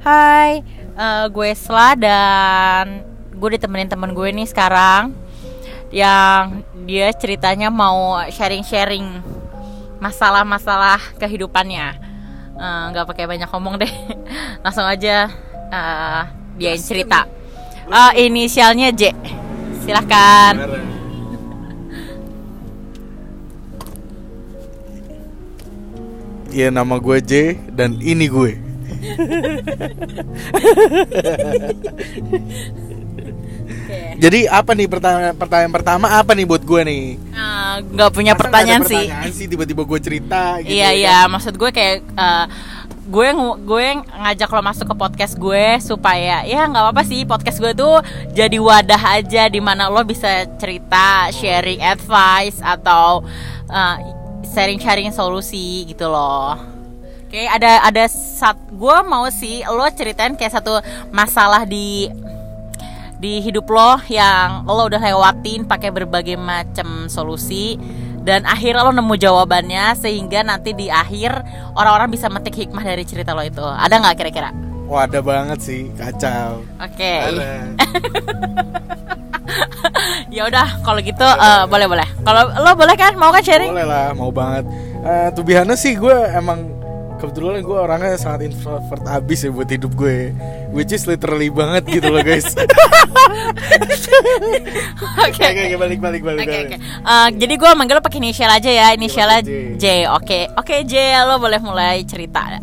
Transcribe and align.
Hai, 0.00 0.64
eh, 0.96 1.24
gue 1.28 1.52
Sla 1.52 1.92
dan 1.92 3.04
gue 3.36 3.48
ditemenin 3.52 3.84
temen 3.84 4.16
gue 4.16 4.32
nih 4.32 4.48
sekarang 4.48 5.12
yang 5.92 6.64
dia 6.88 7.12
ceritanya 7.12 7.68
mau 7.68 8.16
sharing-sharing 8.32 9.20
masalah-masalah 10.00 10.96
kehidupannya. 11.20 12.00
Eh, 12.56 12.82
nggak 12.96 13.12
pakai 13.12 13.28
banyak 13.28 13.44
ngomong 13.52 13.76
deh, 13.76 13.92
langsung 14.64 14.88
aja 14.88 15.28
eh, 15.68 16.22
dia 16.56 16.72
yang 16.72 16.80
cerita. 16.80 17.28
Eh, 17.84 18.24
inisialnya 18.24 18.96
J, 18.96 19.12
silahkan. 19.84 20.56
Iya 26.48 26.72
nama 26.72 26.96
gue 26.96 27.20
J 27.20 27.32
dan 27.76 28.00
ini 28.00 28.24
gue. 28.32 28.69
Jadi 34.20 34.44
apa 34.46 34.70
nih 34.76 34.86
pertanyaan 34.86 35.34
pertanyaan 35.34 35.72
pertama 35.72 36.06
apa 36.12 36.36
nih 36.36 36.46
buat 36.46 36.62
gue 36.62 36.80
nih? 36.84 37.04
Eh, 37.16 37.74
Nggak 37.96 38.10
punya 38.12 38.32
Masa 38.36 38.40
pertanyaan 38.44 38.82
sih. 38.84 39.06
Pertanyaan 39.08 39.32
sih 39.32 39.46
tiba-tiba 39.48 39.82
gue 39.88 39.98
cerita. 40.02 40.42
Gitu 40.60 40.76
Iya 40.76 40.90
ya 40.92 40.98
iya, 40.98 41.18
kan? 41.24 41.32
maksud 41.32 41.54
gue 41.56 41.70
kayak 41.72 41.96
eh, 42.04 42.46
gue 43.10 43.28
gue 43.66 43.86
ngajak 44.22 44.50
lo 44.54 44.62
masuk 44.62 44.86
ke 44.86 44.94
podcast 44.94 45.34
gue 45.34 45.66
supaya 45.82 46.46
ya 46.46 46.62
nggak 46.70 46.78
apa-apa 46.78 47.02
sih 47.02 47.26
podcast 47.26 47.58
gue 47.58 47.74
tuh 47.74 47.98
jadi 48.30 48.54
wadah 48.62 49.02
aja 49.18 49.50
di 49.50 49.58
mana 49.58 49.90
lo 49.90 50.06
bisa 50.06 50.46
cerita, 50.62 51.26
sharing 51.34 51.82
advice 51.82 52.62
atau 52.62 53.26
eh, 53.66 53.96
sharing-sharing 54.50 55.10
solusi 55.10 55.86
gitu 55.86 56.06
loh. 56.06 56.79
Oke, 57.30 57.46
ada 57.46 57.78
ada 57.86 58.10
saat 58.10 58.58
gue 58.74 58.96
mau 59.06 59.22
sih 59.30 59.62
lo 59.62 59.86
ceritain 59.94 60.34
kayak 60.34 60.50
satu 60.50 60.82
masalah 61.14 61.62
di 61.62 62.10
di 63.22 63.38
hidup 63.38 63.70
lo 63.70 64.02
yang 64.10 64.66
lo 64.66 64.90
udah 64.90 64.98
lewatin 64.98 65.62
pakai 65.62 65.94
berbagai 65.94 66.34
macam 66.34 67.06
solusi 67.06 67.78
dan 68.26 68.42
akhirnya 68.50 68.82
lo 68.82 68.90
nemu 68.90 69.14
jawabannya 69.14 69.94
sehingga 69.94 70.42
nanti 70.42 70.74
di 70.74 70.90
akhir 70.90 71.30
orang-orang 71.78 72.10
bisa 72.10 72.26
metik 72.26 72.66
hikmah 72.66 72.82
dari 72.82 73.06
cerita 73.06 73.30
lo 73.30 73.46
itu 73.46 73.62
ada 73.62 73.94
nggak 73.94 74.16
kira-kira? 74.18 74.50
Wah 74.90 75.06
ada 75.06 75.22
banget 75.22 75.62
sih 75.62 75.86
kacau. 75.94 76.66
Oke, 76.82 77.14
Ada. 77.30 77.78
ya 80.34 80.50
udah 80.50 80.82
kalau 80.82 80.98
gitu 80.98 81.22
eh, 81.22 81.62
boleh 81.70 81.86
boleh. 81.86 82.08
Kalau 82.26 82.42
lo 82.58 82.74
boleh 82.74 82.98
kan 82.98 83.14
mau 83.14 83.30
kan 83.30 83.46
sharing? 83.46 83.70
Boleh 83.70 83.86
lah 83.86 84.18
mau 84.18 84.34
banget. 84.34 84.66
Eh 85.06 85.30
to 85.30 85.46
be 85.46 85.54
honest 85.54 85.86
sih 85.86 85.94
gue 85.94 86.10
emang 86.34 86.79
kebetulan 87.20 87.60
gue 87.60 87.76
orangnya 87.76 88.16
sangat 88.16 88.48
introvert 88.48 89.04
abis 89.04 89.44
ya 89.44 89.50
buat 89.50 89.68
hidup 89.68 89.92
gue 89.92 90.32
which 90.72 90.90
is 90.90 91.04
literally 91.04 91.46
banget 91.48 91.84
gitu 91.86 92.08
loh 92.08 92.20
guys 92.20 92.48
Oke. 95.20 95.42
oke 95.42 95.60
oke 95.62 95.76
balik 95.78 95.98
balik 95.98 96.22
balik 96.22 96.40
Oke 96.40 96.50
balik. 96.50 96.66
oke. 96.66 96.76
Eh, 96.80 97.28
jadi 97.36 97.54
gue 97.54 97.70
manggil 97.74 97.94
lo 97.94 98.02
pakai 98.02 98.18
inisial 98.18 98.50
aja 98.50 98.68
ya. 98.68 98.86
Inisialnya 98.92 99.40
J. 99.40 99.50
J. 99.76 99.84
Oke 100.10 100.48
oke 100.50 100.74
J. 100.82 100.94
Lo 101.24 101.36
boleh 101.36 101.58
mulai 101.58 102.02
cerita. 102.02 102.58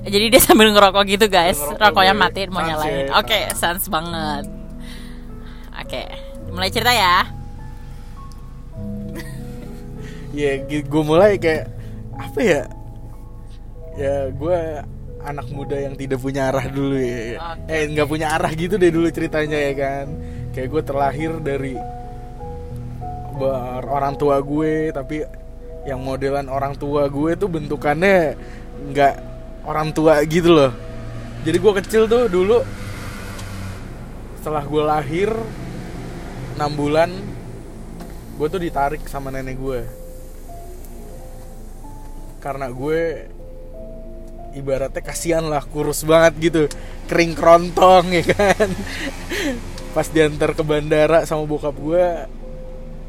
Jadi 0.00 0.24
dia 0.28 0.40
sambil 0.40 0.70
ngerokok 0.70 1.04
gitu 1.06 1.26
guys. 1.26 1.56
Ngerokok 1.58 1.80
Rokoknya 1.80 2.14
gue. 2.14 2.20
mati 2.20 2.40
mau 2.48 2.60
nyalain. 2.60 3.08
ya, 3.08 3.16
Oke 3.16 3.38
sans 3.54 3.82
banget. 3.86 4.44
Oke 5.74 6.02
mulai 6.48 6.68
cerita 6.68 6.90
ya. 6.90 7.16
ya 10.30 10.50
gue 10.62 11.02
mulai 11.02 11.34
kayak 11.34 11.66
apa 12.14 12.38
ya 12.40 12.60
ya 13.98 14.30
gue 14.30 14.58
anak 15.18 15.50
muda 15.50 15.74
yang 15.74 15.98
tidak 15.98 16.22
punya 16.22 16.54
arah 16.54 16.70
dulu 16.70 16.94
ya. 16.94 17.42
Oke, 17.58 17.66
eh 17.74 17.82
nggak 17.90 18.06
punya 18.06 18.38
arah 18.38 18.52
gitu 18.54 18.78
deh 18.78 18.94
dulu 18.94 19.10
ceritanya 19.10 19.58
ya 19.58 19.72
kan. 19.74 20.06
Kayak 20.54 20.68
gue 20.70 20.82
terlahir 20.86 21.30
dari 21.42 21.74
orang 23.90 24.14
tua 24.14 24.38
gue 24.42 24.94
tapi 24.94 25.26
yang 25.86 26.02
modelan 26.02 26.46
orang 26.46 26.78
tua 26.78 27.10
gue 27.10 27.34
tuh 27.34 27.50
bentukannya 27.50 28.38
nggak 28.94 29.14
orang 29.66 29.90
tua 29.90 30.22
gitu 30.22 30.54
loh. 30.54 30.72
Jadi 31.42 31.58
gue 31.58 31.72
kecil 31.82 32.02
tuh 32.06 32.30
dulu 32.30 32.62
setelah 34.38 34.62
gue 34.62 34.82
lahir 34.86 35.30
6 36.56 36.62
bulan 36.78 37.10
gue 38.38 38.46
tuh 38.46 38.62
ditarik 38.62 39.02
sama 39.10 39.34
nenek 39.34 39.58
gue 39.58 39.82
karena 42.38 42.70
gue 42.70 43.26
ibaratnya 44.56 45.02
kasihan 45.04 45.44
lah 45.44 45.60
kurus 45.64 46.04
banget 46.08 46.52
gitu 46.52 46.62
kering 47.10 47.36
kerontong 47.36 48.12
ya 48.12 48.24
kan 48.32 48.68
pas 49.92 50.08
diantar 50.08 50.56
ke 50.56 50.62
bandara 50.64 51.24
sama 51.24 51.44
bokap 51.44 51.76
gue 51.76 52.06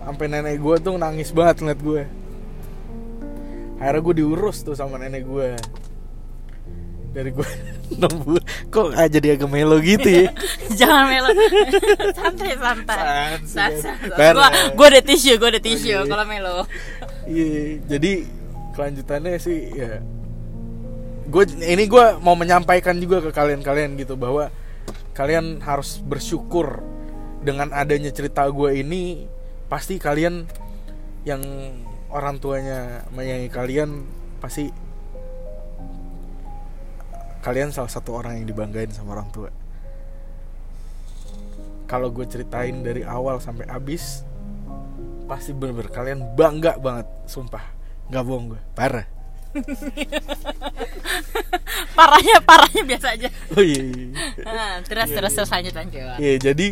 sampai 0.04 0.26
nenek 0.26 0.58
gue 0.58 0.76
tuh 0.82 0.96
nangis 0.98 1.30
banget 1.32 1.64
ngeliat 1.64 1.82
gue 1.82 2.04
akhirnya 3.80 4.02
gue 4.04 4.16
diurus 4.20 4.66
tuh 4.66 4.76
sama 4.76 5.00
nenek 5.00 5.24
gue 5.24 5.56
dari 7.14 7.32
gue 7.32 7.50
bulan 8.26 8.44
kok 8.70 8.94
aja 8.94 9.10
jadi 9.10 9.38
agak 9.38 9.50
melo 9.50 9.78
gitu 9.82 10.06
ya 10.06 10.30
Jangan 10.80 11.06
melo. 11.10 11.30
santai 12.20 12.54
santai. 12.54 13.02
Bener. 14.14 14.34
Gua 14.38 14.48
gua 14.78 14.88
ada 14.94 15.02
tisu, 15.02 15.42
gua 15.42 15.50
ada 15.50 15.58
tisu 15.58 16.06
Oke. 16.06 16.08
kalau 16.14 16.26
melo. 16.30 16.70
Iya, 17.26 17.82
jadi 17.90 18.30
kelanjutannya 18.78 19.42
sih 19.42 19.74
ya 19.74 20.00
gue 21.30 21.44
ini 21.62 21.86
gue 21.86 22.06
mau 22.26 22.34
menyampaikan 22.34 22.98
juga 22.98 23.22
ke 23.22 23.30
kalian-kalian 23.30 23.94
gitu 24.02 24.18
bahwa 24.18 24.50
kalian 25.14 25.62
harus 25.62 26.02
bersyukur 26.02 26.82
dengan 27.46 27.70
adanya 27.70 28.10
cerita 28.10 28.50
gue 28.50 28.82
ini. 28.82 29.30
Pasti 29.70 30.02
kalian 30.02 30.50
yang 31.30 31.46
orang 32.10 32.42
tuanya 32.42 33.06
menyayangi 33.14 33.50
kalian 33.54 33.90
pasti 34.42 34.74
kalian 37.46 37.70
salah 37.70 37.92
satu 37.94 38.18
orang 38.18 38.42
yang 38.42 38.50
dibanggain 38.50 38.90
sama 38.90 39.14
orang 39.14 39.30
tua. 39.30 39.54
Kalau 41.86 42.10
gue 42.10 42.26
ceritain 42.26 42.82
dari 42.82 43.06
awal 43.06 43.38
sampai 43.38 43.70
habis 43.70 44.26
pasti 45.30 45.54
bener-bener 45.54 45.94
kalian 45.94 46.20
bangga 46.34 46.82
banget 46.82 47.06
sumpah. 47.30 47.62
Nggak 48.10 48.24
bohong 48.26 48.46
gue 48.58 48.62
parah 48.74 49.19
Parahnya 51.98 52.38
parahnya 52.46 52.84
biasa 52.86 53.08
aja. 53.18 53.28
oh 53.56 53.64
iya, 53.64 53.82
iya. 53.84 54.08
Nah, 54.46 54.74
terus 54.86 55.10
terus 55.10 55.34
terus 55.36 55.50
lanjut 55.50 55.74
lanjut. 55.76 56.18
Iya, 56.18 56.36
jadi 56.52 56.68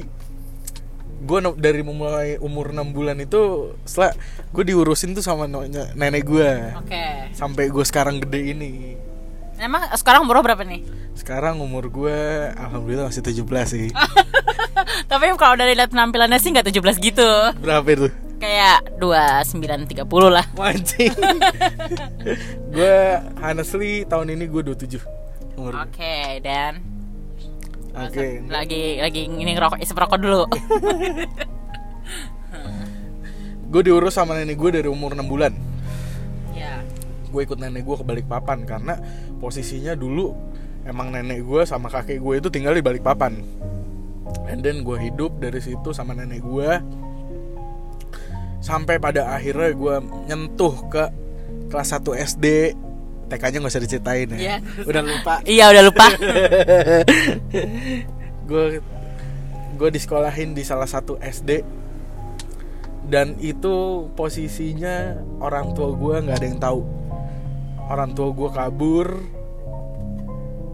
gue 1.18 1.40
dari 1.58 1.82
memulai 1.82 2.38
umur 2.38 2.70
6 2.70 2.94
bulan 2.94 3.18
itu 3.18 3.74
setelah 3.84 4.14
gue 4.54 4.64
diurusin 4.64 5.18
tuh 5.18 5.26
sama 5.26 5.50
nenek 5.98 6.24
gue 6.24 6.78
Oke. 6.78 7.34
sampai 7.34 7.74
gue 7.74 7.82
sekarang 7.82 8.22
gede 8.22 8.54
ini 8.54 8.94
Emang 9.58 9.82
sekarang 9.98 10.30
umur 10.30 10.46
berapa 10.46 10.62
nih? 10.62 10.86
sekarang 11.18 11.58
umur 11.58 11.90
gue 11.90 12.14
alhamdulillah 12.54 13.10
masih 13.10 13.26
17 13.26 13.42
sih 13.66 13.90
Tapi 15.12 15.26
kalau 15.42 15.58
dari 15.58 15.74
lihat 15.74 15.90
penampilannya 15.90 16.38
sih 16.38 16.54
nggak 16.54 16.70
17 16.70 17.02
gitu. 17.02 17.30
berapa 17.66 17.88
itu 17.90 18.14
Kayak 18.38 18.86
29 19.02 19.90
30 19.90 20.06
lah. 20.30 20.46
mancing 20.54 21.10
gue 22.76 22.98
honestly 23.42 24.06
tahun 24.06 24.38
ini 24.38 24.46
gue 24.46 24.62
27 24.62 25.58
umur 25.58 25.74
gue. 25.74 25.84
Oke, 25.90 26.38
dan 26.46 26.86
oke 27.98 28.46
lagi 28.46 29.02
lagi 29.02 29.26
ini 29.26 29.58
ngerokok 29.58 29.82
isep 29.82 29.98
rokok 29.98 30.22
dulu. 30.22 30.46
gue 33.68 33.82
diurus 33.84 34.16
sama 34.16 34.40
nenek 34.40 34.56
gue 34.56 34.80
dari 34.80 34.88
umur 34.88 35.12
6 35.12 35.28
bulan 35.28 35.52
ya. 36.56 36.80
gue 37.28 37.42
ikut 37.44 37.60
nenek 37.60 37.84
gue 37.84 37.96
ke 38.00 38.06
Balikpapan 38.08 38.64
karena 38.64 38.96
posisinya 39.44 39.92
dulu 39.92 40.32
emang 40.88 41.12
nenek 41.12 41.44
gue 41.44 41.68
sama 41.68 41.92
kakek 41.92 42.24
gue 42.24 42.40
itu 42.40 42.48
tinggal 42.48 42.72
di 42.72 42.80
Balikpapan 42.80 43.44
and 44.48 44.64
then 44.64 44.88
gue 44.88 44.96
hidup 44.96 45.36
dari 45.44 45.60
situ 45.60 45.92
sama 45.92 46.16
nenek 46.16 46.40
gue 46.40 46.70
sampai 48.68 49.00
pada 49.00 49.32
akhirnya 49.32 49.72
gue 49.72 49.96
nyentuh 50.28 50.76
ke 50.92 51.08
kelas 51.72 51.96
1 51.96 52.04
SD 52.36 52.76
TK-nya 53.28 53.64
gak 53.64 53.72
usah 53.72 53.84
diceritain 53.84 54.28
ya. 54.36 54.40
Iya. 54.40 54.58
udah 54.84 55.02
lupa. 55.04 55.36
Iya 55.56 55.66
udah 55.72 55.84
lupa. 55.88 56.08
gue 58.48 58.64
gue 59.78 59.90
disekolahin 59.92 60.52
di 60.52 60.64
salah 60.68 60.88
satu 60.88 61.16
SD 61.20 61.64
dan 63.08 63.40
itu 63.40 64.08
posisinya 64.16 65.16
orang 65.40 65.72
tua 65.72 65.96
gue 65.96 66.16
nggak 66.28 66.38
ada 66.40 66.48
yang 66.48 66.60
tahu. 66.60 66.82
Orang 67.88 68.12
tua 68.16 68.36
gue 68.36 68.50
kabur. 68.52 69.08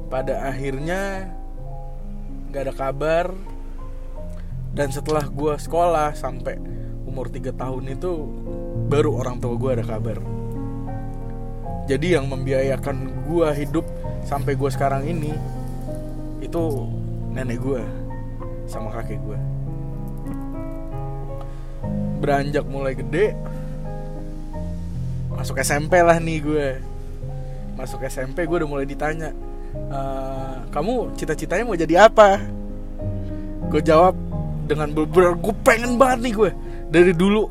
Pada 0.09 0.49
akhirnya 0.49 1.29
nggak 2.49 2.61
ada 2.69 2.73
kabar. 2.73 3.25
Dan 4.73 4.89
setelah 4.89 5.29
gue 5.29 5.53
sekolah 5.57 6.17
sampai 6.17 6.57
umur 7.13 7.30
3 7.30 7.54
tahun 7.54 7.94
itu 7.94 8.12
baru 8.89 9.21
orang 9.21 9.38
tua 9.38 9.54
gue 9.54 9.69
ada 9.77 9.86
kabar. 9.86 10.18
Jadi 11.86 12.18
yang 12.18 12.25
membiayakan 12.25 13.30
gue 13.30 13.48
hidup 13.54 13.86
sampai 14.25 14.57
gue 14.57 14.69
sekarang 14.74 15.06
ini 15.06 15.30
itu 16.42 16.89
nenek 17.30 17.62
gue 17.62 17.81
sama 18.65 18.89
kakek 18.98 19.21
gue 19.21 19.39
beranjak 22.24 22.63
mulai 22.63 22.95
gede 22.95 23.36
masuk 25.36 25.60
SMP 25.60 26.00
lah 26.00 26.18
nih 26.24 26.39
gue 26.39 26.68
masuk 27.75 28.00
SMP 28.07 28.48
gue 28.48 28.63
udah 28.63 28.69
mulai 28.69 28.88
ditanya 28.88 29.36
"E, 29.75 30.00
kamu 30.71 31.19
cita-citanya 31.19 31.68
mau 31.68 31.75
jadi 31.75 32.07
apa? 32.07 32.39
Gue 33.68 33.81
jawab 33.83 34.15
dengan 34.69 34.94
bener 34.95 35.36
gue 35.36 35.56
pengen 35.68 36.00
banget 36.00 36.19
nih 36.24 36.33
gue 36.38 36.51
dari 36.93 37.09
dulu. 37.17 37.49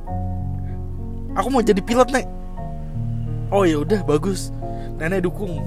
Aku 1.34 1.50
mau 1.50 1.58
jadi 1.58 1.82
pilot 1.82 2.14
nek. 2.14 2.26
Oh 3.50 3.66
ya 3.66 3.82
udah 3.82 4.06
bagus. 4.06 4.54
Nenek 5.02 5.26
dukung. 5.26 5.58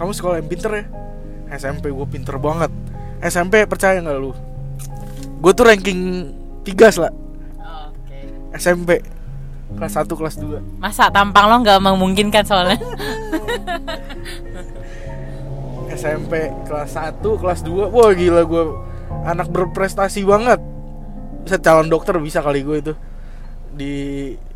Kamu 0.00 0.16
sekolah 0.16 0.40
yang 0.40 0.48
pinter 0.48 0.72
ya? 0.72 0.84
SMP 1.52 1.92
gue 1.92 2.06
pinter 2.08 2.40
banget. 2.40 2.72
SMP 3.20 3.68
percaya 3.68 4.00
nggak 4.00 4.16
lu? 4.16 4.32
Gue 5.40 5.52
tuh 5.52 5.64
ranking 5.68 6.32
3 6.64 7.00
lah 7.00 7.12
Oke. 7.88 8.18
SMP 8.56 9.00
kelas 9.72 9.96
1 9.96 10.04
kelas 10.04 10.36
2 10.36 10.82
Masa 10.82 11.08
tampang 11.08 11.48
lo 11.48 11.56
nggak 11.64 11.80
memungkinkan 11.80 12.44
soalnya? 12.44 12.76
SMP 15.96 16.52
kelas 16.68 16.92
1 16.92 17.24
kelas 17.24 17.60
2 17.64 17.88
wah 17.88 18.12
gila 18.12 18.44
gue 18.44 18.64
anak 19.24 19.48
berprestasi 19.48 20.24
banget 20.28 20.60
bisa 21.44 21.56
calon 21.58 21.88
dokter 21.88 22.14
bisa 22.20 22.44
kali 22.44 22.60
gue 22.62 22.76
itu. 22.78 22.94
Di 23.74 23.94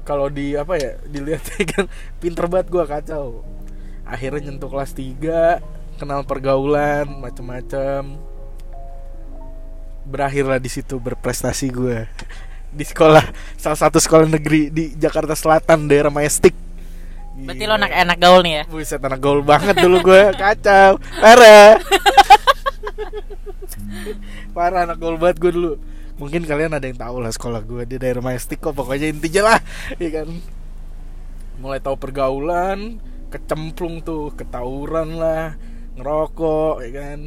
kalau 0.04 0.28
di 0.28 0.52
apa 0.54 0.76
ya 0.76 1.00
dilihat 1.08 1.42
kan 1.72 1.84
pinter 2.20 2.46
banget 2.46 2.68
gue 2.70 2.84
kacau. 2.84 3.26
Akhirnya 4.04 4.52
nyentuh 4.52 4.68
kelas 4.68 4.92
3 4.92 5.96
kenal 5.96 6.20
pergaulan 6.28 7.08
macem-macem. 7.08 8.20
Berakhirlah 10.04 10.60
di 10.60 10.68
situ 10.68 11.00
berprestasi 11.00 11.72
gue 11.72 12.04
di 12.78 12.84
sekolah 12.84 13.24
salah 13.56 13.78
satu 13.78 13.96
sekolah 13.96 14.28
negeri 14.28 14.68
di 14.68 14.92
Jakarta 14.92 15.32
Selatan 15.32 15.88
daerah 15.88 16.12
Majestic. 16.12 16.52
Berarti 17.34 17.64
lo 17.66 17.74
anak 17.74 17.90
enak 17.90 18.18
gaul 18.20 18.40
nih 18.46 18.52
ya? 18.60 18.64
Buset 18.70 19.02
anak 19.02 19.18
gaul 19.18 19.42
banget 19.42 19.74
dulu 19.80 20.12
gue 20.12 20.22
Kacau. 20.42 21.00
Parah. 21.18 21.82
Parah 24.54 24.80
anak 24.86 24.98
gaul 25.00 25.16
banget 25.18 25.40
gue 25.40 25.50
dulu 25.50 25.72
Mungkin 26.14 26.46
kalian 26.46 26.78
ada 26.78 26.86
yang 26.86 26.98
tahu 26.98 27.18
lah 27.18 27.34
sekolah 27.34 27.66
gue 27.66 27.82
Di 27.90 27.96
daerah 27.98 28.22
Majestic 28.22 28.62
kok 28.62 28.78
Pokoknya 28.78 29.10
intinya 29.10 29.54
lah 29.54 29.58
ya 29.98 30.22
kan? 30.22 30.28
Mulai 31.58 31.82
tahu 31.82 31.98
pergaulan 31.98 33.02
Kecemplung 33.34 34.02
tuh 34.06 34.30
Ketawuran 34.38 35.18
lah 35.18 35.58
Ngerokok 35.98 36.86
ya 36.86 36.90
kan? 36.94 37.18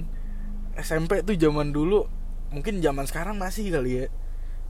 SMP 0.77 1.25
tuh 1.25 1.35
zaman 1.35 1.75
dulu 1.75 2.07
Mungkin 2.47 2.79
zaman 2.79 3.03
sekarang 3.03 3.35
masih 3.35 3.75
kali 3.75 3.91
ya. 4.03 4.05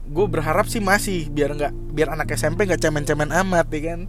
Gue 0.08 0.26
berharap 0.26 0.66
sih 0.66 0.82
masih 0.82 1.30
biar 1.30 1.54
nggak 1.54 1.72
biar 1.94 2.08
anak 2.16 2.32
SMP 2.34 2.66
nggak 2.66 2.80
cemen-cemen 2.82 3.30
amat 3.30 3.66
ya 3.70 3.80
kan? 3.94 4.00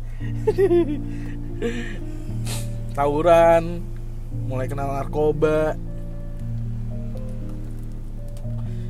Tawuran 2.98 3.84
mulai 4.50 4.66
kenal 4.66 4.90
narkoba 4.90 5.78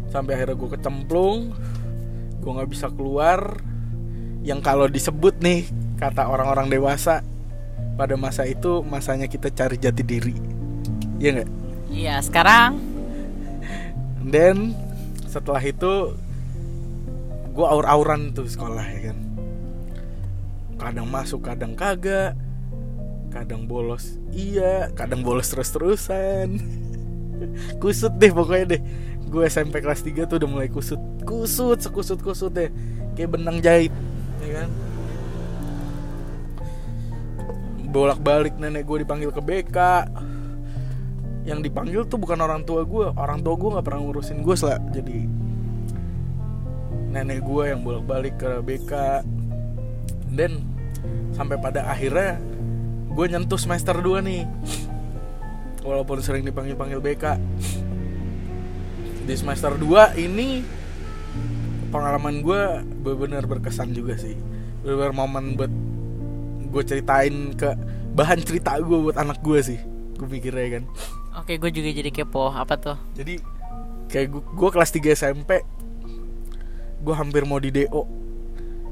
sampai 0.09 0.37
akhirnya 0.37 0.57
gue 0.57 0.69
kecemplung 0.73 1.53
gue 2.39 2.51
nggak 2.51 2.71
bisa 2.71 2.87
keluar. 2.91 3.59
Yang 4.41 4.59
kalau 4.63 4.87
disebut 4.87 5.37
nih 5.43 5.67
kata 5.99 6.31
orang-orang 6.31 6.71
dewasa 6.71 7.21
pada 7.99 8.15
masa 8.15 8.47
itu 8.47 8.79
masanya 8.87 9.27
kita 9.27 9.51
cari 9.51 9.75
jati 9.75 10.03
diri. 10.03 10.35
Ya 11.19 11.35
nggak? 11.35 11.49
Iya, 11.91 12.15
sekarang. 12.23 12.79
Dan 14.23 14.71
setelah 15.27 15.59
itu 15.59 16.15
gue 17.51 17.65
aur-auran 17.67 18.31
tuh 18.31 18.47
sekolah 18.47 18.85
ya 18.87 19.11
kan? 19.11 19.17
Kadang 20.79 21.07
masuk 21.11 21.43
kadang 21.43 21.75
kagak. 21.75 22.39
Kadang 23.29 23.67
bolos 23.67 24.15
iya. 24.31 24.87
Kadang 24.95 25.27
bolos 25.27 25.51
terus-terusan. 25.51 26.55
Kusut 27.83 28.15
deh 28.15 28.31
pokoknya 28.31 28.79
deh 28.79 28.81
gue 29.29 29.45
SMP 29.45 29.79
kelas 29.79 30.01
3 30.01 30.25
tuh 30.25 30.41
udah 30.41 30.49
mulai 30.49 30.67
kusut 30.67 30.99
kusut 31.21 31.77
sekusut 31.77 32.19
kusut 32.19 32.49
deh 32.49 32.69
kayak 33.13 33.37
benang 33.37 33.61
jahit 33.61 33.93
ya 34.41 34.65
kan? 34.65 34.69
Bolak 37.89 38.21
balik 38.21 38.57
nenek 38.57 38.85
gue 38.85 39.01
dipanggil 39.05 39.29
ke 39.29 39.41
BK 39.41 39.77
yang 41.45 41.61
dipanggil 41.65 42.05
tuh 42.05 42.21
bukan 42.21 42.37
orang 42.41 42.61
tua 42.61 42.85
gue 42.85 43.09
orang 43.17 43.41
tua 43.41 43.57
gue 43.57 43.69
nggak 43.73 43.85
pernah 43.85 44.01
ngurusin 44.05 44.45
gue 44.45 44.55
lah 44.65 44.77
jadi 44.93 45.17
nenek 47.09 47.41
gue 47.41 47.63
yang 47.65 47.81
bolak 47.81 48.05
balik 48.05 48.35
ke 48.37 48.61
BK 48.61 48.93
dan 50.37 50.61
sampai 51.33 51.57
pada 51.57 51.89
akhirnya 51.89 52.37
gue 53.09 53.25
nyentuh 53.25 53.57
semester 53.57 53.97
2 53.97 54.21
nih. 54.21 54.43
Walaupun 55.79 56.19
sering 56.19 56.43
dipanggil 56.43 56.75
panggil 56.75 56.99
BK 56.99 57.39
di 59.29 59.37
semester 59.37 59.77
2 59.77 60.17
ini 60.17 60.65
pengalaman 61.93 62.41
gue 62.41 62.61
benar-benar 63.05 63.45
berkesan 63.45 63.93
juga 63.93 64.17
sih 64.17 64.33
benar-benar 64.81 65.13
momen 65.13 65.53
buat 65.53 65.69
gue 66.73 66.81
ceritain 66.81 67.53
ke 67.53 67.77
bahan 68.17 68.41
cerita 68.41 68.73
gue 68.81 68.97
buat 68.97 69.21
anak 69.21 69.37
gue 69.45 69.59
sih 69.61 69.77
gue 70.17 70.25
pikirnya 70.25 70.81
kan 70.81 70.85
Oke, 71.39 71.55
gue 71.55 71.71
juga 71.71 71.87
jadi 71.93 72.11
kepo. 72.11 72.51
Apa 72.51 72.75
tuh? 72.75 72.97
jadi 73.15 73.39
kayak 74.09 74.27
gue, 74.33 74.41
gue 74.41 74.69
kelas 74.73 74.91
3 74.97 75.13
SMP 75.13 75.61
gue 76.99 77.15
hampir 77.15 77.45
mau 77.45 77.61
di 77.61 77.69
DO 77.69 78.03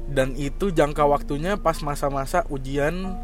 dan 0.08 0.32
itu 0.38 0.70
jangka 0.70 1.02
waktunya 1.04 1.58
pas 1.58 1.76
masa-masa 1.82 2.46
ujian 2.48 3.18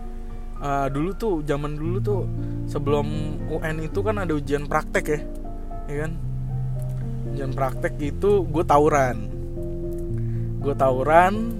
uh, 0.58 0.90
dulu 0.90 1.14
tuh 1.14 1.34
zaman 1.46 1.78
dulu 1.78 1.96
tuh 2.02 2.22
sebelum 2.68 3.38
UN 3.54 3.86
itu 3.86 4.02
kan 4.02 4.18
ada 4.18 4.34
ujian 4.34 4.66
praktek 4.68 5.04
ya 5.08 5.20
ya 5.88 5.96
kan 6.04 6.12
ujian 7.34 7.50
praktek 7.50 7.98
itu 7.98 8.46
gue 8.46 8.62
tawuran. 8.62 9.26
Gue 10.62 10.70
tawuran 10.78 11.50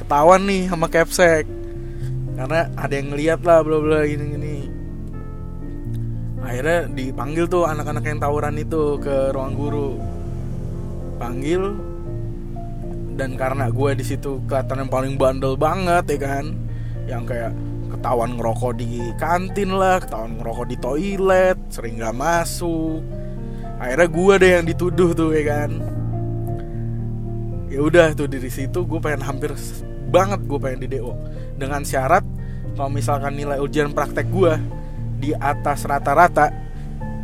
ketahuan 0.00 0.48
nih 0.48 0.64
sama 0.72 0.88
Capsek 0.88 1.44
karena 2.40 2.72
ada 2.72 2.94
yang 2.96 3.12
ngeliat 3.12 3.40
lah 3.44 3.60
bla 3.60 3.78
bla 3.84 4.00
gini 4.08 4.24
gini. 4.32 4.56
Akhirnya 6.40 6.88
dipanggil 6.88 7.44
tuh 7.52 7.68
anak-anak 7.68 8.00
yang 8.08 8.16
tawuran 8.16 8.56
itu 8.56 8.96
ke 8.96 9.28
ruang 9.36 9.52
guru. 9.52 10.00
Panggil 11.20 11.76
dan 13.20 13.36
karena 13.36 13.68
gue 13.68 13.90
di 13.92 14.04
situ 14.08 14.40
kelihatan 14.48 14.88
yang 14.88 14.90
paling 14.90 15.14
bandel 15.20 15.52
banget 15.60 16.16
ya 16.16 16.18
kan? 16.24 16.44
Yang 17.04 17.22
kayak 17.28 17.52
ketahuan 17.92 18.40
ngerokok 18.40 18.72
di 18.80 19.12
kantin 19.20 19.76
lah 19.76 20.00
ketahuan 20.00 20.40
ngerokok 20.40 20.66
di 20.72 20.76
toilet 20.80 21.58
sering 21.68 22.00
nggak 22.00 22.16
masuk 22.16 23.04
akhirnya 23.78 24.08
gue 24.10 24.34
deh 24.38 24.50
yang 24.58 24.66
dituduh 24.66 25.10
tuh 25.14 25.30
ya 25.32 25.42
kan. 25.46 25.70
Ya 27.68 27.80
udah 27.84 28.12
tuh 28.12 28.26
dari 28.26 28.50
situ 28.50 28.84
gue 28.84 28.98
pengen 28.98 29.22
hampir 29.22 29.54
banget 30.08 30.40
gue 30.44 30.58
pengen 30.58 30.80
di 30.82 30.88
DO 30.98 31.12
dengan 31.60 31.84
syarat 31.84 32.24
kalau 32.74 32.90
misalkan 32.90 33.36
nilai 33.36 33.60
ujian 33.60 33.92
praktek 33.92 34.26
gue 34.32 34.56
di 35.20 35.30
atas 35.36 35.84
rata-rata 35.84 36.48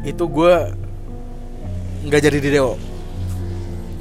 itu 0.05 0.27
gue 0.29 0.55
nggak 2.05 2.21
jadi 2.21 2.39
di 2.39 2.51
DO 2.55 2.77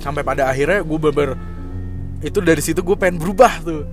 sampai 0.04 0.20
pada 0.20 0.52
akhirnya 0.52 0.84
gue 0.84 1.00
beber 1.00 1.30
itu 2.24 2.40
dari 2.44 2.60
situ 2.64 2.80
gue 2.84 2.96
pengen 2.96 3.20
berubah 3.20 3.54
tuh. 3.64 3.84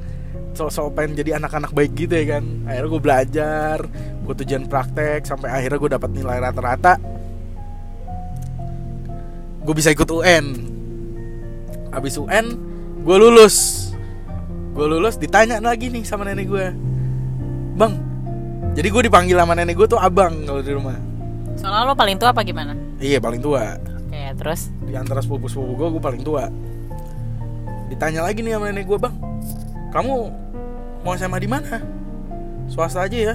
Sok-sok 0.50 0.98
pengen 0.98 1.14
jadi 1.14 1.38
anak-anak 1.38 1.70
baik 1.70 1.94
gitu 1.94 2.14
ya 2.18 2.38
kan. 2.38 2.44
Akhirnya 2.66 2.90
gue 2.90 3.02
belajar 3.02 3.76
gue 4.26 4.34
ujian 4.34 4.66
praktek 4.66 5.26
sampai 5.26 5.50
akhirnya 5.50 5.78
gue 5.78 5.90
dapat 5.94 6.10
nilai 6.10 6.38
rata-rata 6.42 6.98
gue 9.60 9.74
bisa 9.76 9.92
ikut 9.92 10.08
UN 10.08 10.46
abis 11.90 12.16
UN 12.16 12.46
gue 13.00 13.16
lulus. 13.16 13.88
Gue 14.70 14.86
lulus 14.86 15.18
ditanya 15.18 15.58
lagi 15.58 15.90
nih 15.90 16.06
sama 16.06 16.22
nenek 16.28 16.46
gue 16.46 16.66
bang 17.74 17.92
jadi 18.76 18.86
gue 18.86 19.02
dipanggil 19.10 19.34
sama 19.34 19.58
nenek 19.58 19.74
gue 19.74 19.88
tuh 19.90 19.98
abang 19.98 20.46
kalau 20.46 20.62
di 20.62 20.72
rumah. 20.72 20.96
Soalnya 21.58 21.90
lo 21.90 21.94
paling 21.98 22.16
tua 22.16 22.30
apa 22.32 22.40
gimana? 22.46 22.72
iya 23.02 23.18
paling 23.18 23.42
tua. 23.42 23.76
Oke, 24.06 24.22
terus? 24.38 24.70
Di 24.86 24.94
antara 24.94 25.20
sepupu 25.20 25.50
sepupu 25.50 25.74
gue 25.74 25.88
gue 25.98 26.02
paling 26.02 26.22
tua. 26.22 26.46
Ditanya 27.90 28.22
lagi 28.22 28.46
nih 28.46 28.54
sama 28.56 28.70
nenek 28.70 28.86
gue 28.86 28.98
bang 29.00 29.14
kamu 29.90 30.14
mau 31.02 31.12
SMA 31.18 31.38
di 31.42 31.48
mana? 31.50 31.82
Swasta 32.70 33.04
aja 33.10 33.34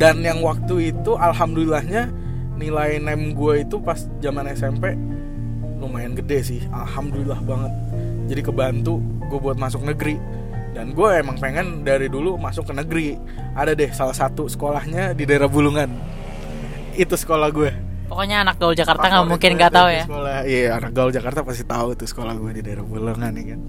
Dan 0.00 0.24
yang 0.24 0.40
waktu 0.40 0.96
itu 0.96 1.12
alhamdulillahnya 1.16 2.08
nilai 2.56 2.98
nem 2.98 3.36
gue 3.36 3.62
itu 3.62 3.76
pas 3.78 4.08
zaman 4.18 4.48
SMP 4.50 4.96
lumayan 5.78 6.12
gede 6.18 6.38
sih 6.42 6.60
alhamdulillah 6.68 7.40
banget. 7.42 7.72
Jadi 8.28 8.40
kebantu 8.44 9.00
gue 9.30 9.38
buat 9.38 9.56
masuk 9.56 9.86
negeri. 9.86 10.18
Dan 10.74 10.94
gue 10.94 11.10
emang 11.10 11.40
pengen 11.40 11.82
dari 11.82 12.06
dulu 12.06 12.36
masuk 12.38 12.70
ke 12.70 12.74
negeri. 12.76 13.08
Ada 13.56 13.72
deh 13.74 13.90
salah 13.90 14.14
satu 14.14 14.46
sekolahnya 14.46 15.16
di 15.16 15.24
daerah 15.24 15.48
Bulungan. 15.48 15.90
Itu 16.98 17.14
sekolah 17.14 17.48
gue 17.54 17.70
Pokoknya 18.08 18.40
anak 18.40 18.56
gaul 18.56 18.72
Jakarta 18.72 19.04
nggak 19.04 19.28
mungkin 19.28 19.50
nggak 19.60 19.72
tahu 19.72 19.88
ya. 19.92 20.04
sekolah. 20.08 20.36
Iya 20.48 20.68
anak 20.80 20.92
gaul 20.96 21.12
Jakarta 21.12 21.44
pasti 21.44 21.64
tahu 21.68 21.92
tuh 21.92 22.08
sekolah 22.08 22.34
gue 22.40 22.50
di 22.56 22.62
daerah 22.64 22.80
Bulungan 22.80 23.32
ya 23.36 23.44
kan? 23.54 23.60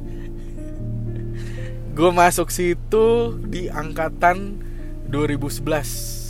Gue 1.91 2.09
masuk 2.15 2.47
situ 2.47 3.35
di 3.43 3.67
angkatan 3.67 4.63
2011 5.11 6.29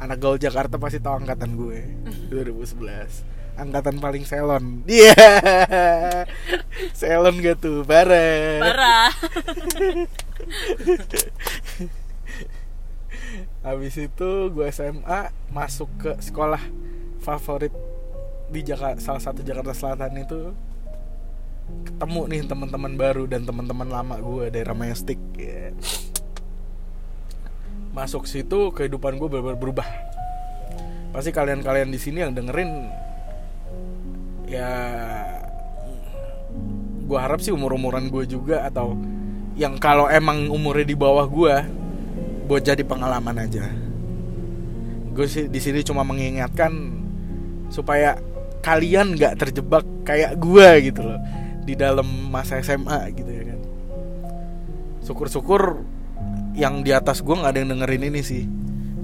anak 0.00 0.16
gaul 0.22 0.38
Jakarta 0.40 0.78
pasti 0.78 1.02
tahu 1.02 1.24
angkatan 1.24 1.56
gue 1.56 1.78
2011 2.32 3.39
angkatan 3.60 4.00
paling 4.00 4.24
selon. 4.24 4.82
Iya. 4.88 5.14
Selon 7.00 7.38
gak 7.44 7.60
tuh? 7.60 7.84
Bareng. 7.84 8.64
Parah. 8.64 9.12
Habis 13.60 13.94
itu 14.00 14.30
gue 14.50 14.66
SMA 14.72 15.28
masuk 15.52 15.88
ke 16.00 16.16
sekolah 16.24 16.60
favorit 17.20 17.72
di 18.48 18.64
Jakarta 18.64 18.98
salah 18.98 19.22
satu 19.22 19.44
Jakarta 19.44 19.76
Selatan 19.76 20.16
itu. 20.16 20.56
Ketemu 21.86 22.22
nih 22.26 22.42
teman-teman 22.50 22.98
baru 22.98 23.30
dan 23.30 23.46
teman-teman 23.46 23.86
lama 23.86 24.16
gue 24.18 24.50
daerah 24.50 24.74
Majestic. 24.74 25.20
Ya. 25.38 25.70
masuk 27.90 28.22
situ 28.30 28.70
kehidupan 28.70 29.18
gue 29.18 29.28
berubah. 29.58 29.86
Pasti 31.10 31.34
kalian-kalian 31.34 31.90
di 31.90 31.98
sini 31.98 32.22
yang 32.22 32.30
dengerin 32.38 32.86
ya 34.50 34.70
gue 37.06 37.18
harap 37.18 37.38
sih 37.38 37.54
umur-umuran 37.54 38.10
gue 38.10 38.26
juga 38.26 38.66
atau 38.66 38.98
yang 39.54 39.78
kalau 39.78 40.10
emang 40.10 40.50
umurnya 40.50 40.86
di 40.90 40.96
bawah 40.98 41.26
gue 41.26 41.54
buat 42.50 42.62
jadi 42.66 42.82
pengalaman 42.82 43.46
aja. 43.46 43.66
Gue 45.14 45.26
sih 45.30 45.46
di 45.46 45.58
sini 45.62 45.86
cuma 45.86 46.02
mengingatkan 46.02 46.70
supaya 47.70 48.18
kalian 48.62 49.14
nggak 49.14 49.38
terjebak 49.38 49.86
kayak 50.02 50.34
gue 50.38 50.90
gitu 50.90 51.06
loh 51.06 51.18
di 51.62 51.78
dalam 51.78 52.06
masa 52.30 52.58
SMA 52.62 53.10
gitu 53.14 53.30
ya 53.30 53.42
kan. 53.54 53.60
Syukur-syukur 55.06 55.82
yang 56.58 56.82
di 56.82 56.90
atas 56.90 57.22
gue 57.22 57.34
nggak 57.34 57.50
ada 57.54 57.58
yang 57.62 57.70
dengerin 57.78 58.06
ini 58.10 58.20
sih. 58.22 58.42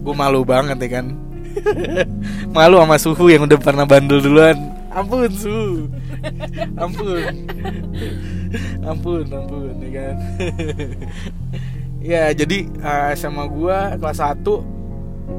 Gue 0.03 0.15
malu 0.15 0.43
banget 0.47 0.79
ya 0.87 1.03
kan. 1.03 1.07
Malu 2.57 2.76
sama 2.76 3.00
suhu 3.00 3.33
yang 3.33 3.49
udah 3.49 3.57
pernah 3.57 3.88
bandel 3.88 4.21
duluan 4.21 4.75
ampun 4.97 5.31
suhu 5.37 5.93
ampun. 6.81 7.23
Ampun 8.81 9.25
ampun 9.29 9.75
ya 9.85 9.91
kan? 9.93 10.17
Ya 12.00 12.23
jadi 12.33 12.65
eh, 12.71 13.09
SMA 13.19 13.45
gua 13.53 13.99
kelas 14.00 14.23
1 14.23 14.41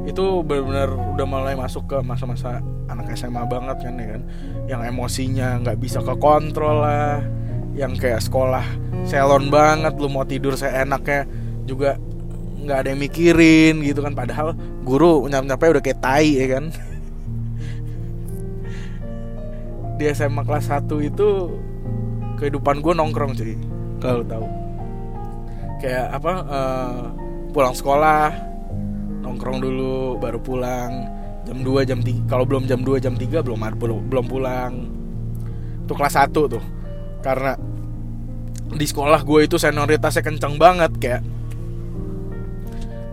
itu 0.08 0.26
benar-benar 0.44 0.92
udah 1.16 1.26
mulai 1.26 1.56
masuk 1.56 1.88
ke 1.88 1.98
masa-masa 2.04 2.60
anak 2.92 3.16
SMA 3.18 3.44
banget 3.50 3.78
kan 3.82 3.94
ya 3.98 4.08
kan? 4.16 4.22
Yang 4.70 4.82
emosinya 4.94 5.48
nggak 5.64 5.78
bisa 5.82 6.00
ke 6.06 6.14
kontrol 6.22 6.86
lah 6.86 7.24
yang 7.74 7.98
kayak 7.98 8.22
sekolah 8.22 8.66
selon 9.06 9.50
banget 9.54 9.94
lu 9.98 10.10
mau 10.10 10.26
tidur 10.26 10.58
seenaknya 10.58 11.26
juga 11.64 11.96
nggak 12.68 12.78
ada 12.84 12.88
yang 12.94 13.02
mikirin 13.02 13.82
gitu 13.82 14.04
kan? 14.04 14.14
Padahal 14.14 14.54
guru 14.84 15.26
nyap-nyapnya 15.32 15.80
udah 15.80 15.84
kayak 15.84 16.00
tai 16.04 16.36
ya 16.36 16.48
kan 16.60 16.70
di 19.98 20.06
SMA 20.13 20.46
kelas 20.46 20.70
1 20.70 20.86
itu 21.01 21.27
kehidupan 22.38 22.86
gue 22.86 22.94
nongkrong 22.94 23.34
cuy. 23.34 23.58
Kalau 23.98 24.22
tahu. 24.24 24.46
Kayak 25.82 26.22
apa 26.22 26.32
eh, 26.46 27.01
pulang 27.54 27.74
sekolah 27.74 28.30
nongkrong 29.25 29.60
dulu 29.60 30.22
baru 30.22 30.39
pulang. 30.39 31.18
Jam 31.50 31.63
2 31.63 31.88
jam 31.88 32.00
3 32.04 32.30
kalau 32.30 32.44
belum 32.46 32.70
jam 32.70 32.84
2 32.86 33.01
jam 33.01 33.16
3 33.18 33.42
belum 33.42 33.60
belum 33.82 34.00
belum 34.08 34.25
pulang. 34.30 34.74
Itu 35.84 35.94
kelas 35.98 36.16
1 36.16 36.30
tuh. 36.34 36.63
Karena 37.25 37.58
di 38.68 38.86
sekolah 38.86 39.24
gue 39.25 39.48
itu 39.48 39.56
senioritasnya 39.58 40.22
kenceng 40.22 40.60
banget 40.60 40.92
kayak 41.01 41.22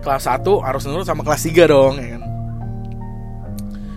kelas 0.05 0.29
1 0.29 0.45
harus 0.61 0.83
nurut 0.85 1.07
sama 1.07 1.25
kelas 1.25 1.49
3 1.49 1.65
dong 1.65 1.93
ya 1.97 2.07
kan. 2.13 2.23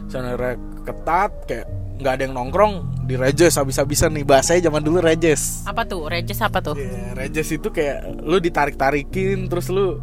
Seniornya 0.09 0.55
ketat 0.89 1.33
kayak 1.45 1.78
nggak 1.99 2.13
ada 2.15 2.23
yang 2.25 2.35
nongkrong 2.35 2.75
di 3.05 3.15
rejes 3.15 3.59
habis-habisan 3.59 4.15
nih 4.15 4.23
bahasanya 4.23 4.71
zaman 4.71 4.81
dulu 4.81 4.99
rejes 4.99 5.67
Apa 5.67 5.83
tuh? 5.83 6.07
Regis 6.07 6.39
apa 6.39 6.63
tuh? 6.63 6.75
Ya, 6.75 7.11
rejes 7.13 7.51
itu 7.51 7.69
kayak 7.69 8.23
lu 8.23 8.39
ditarik-tarikin 8.39 9.51
terus 9.51 9.67
lu 9.67 9.99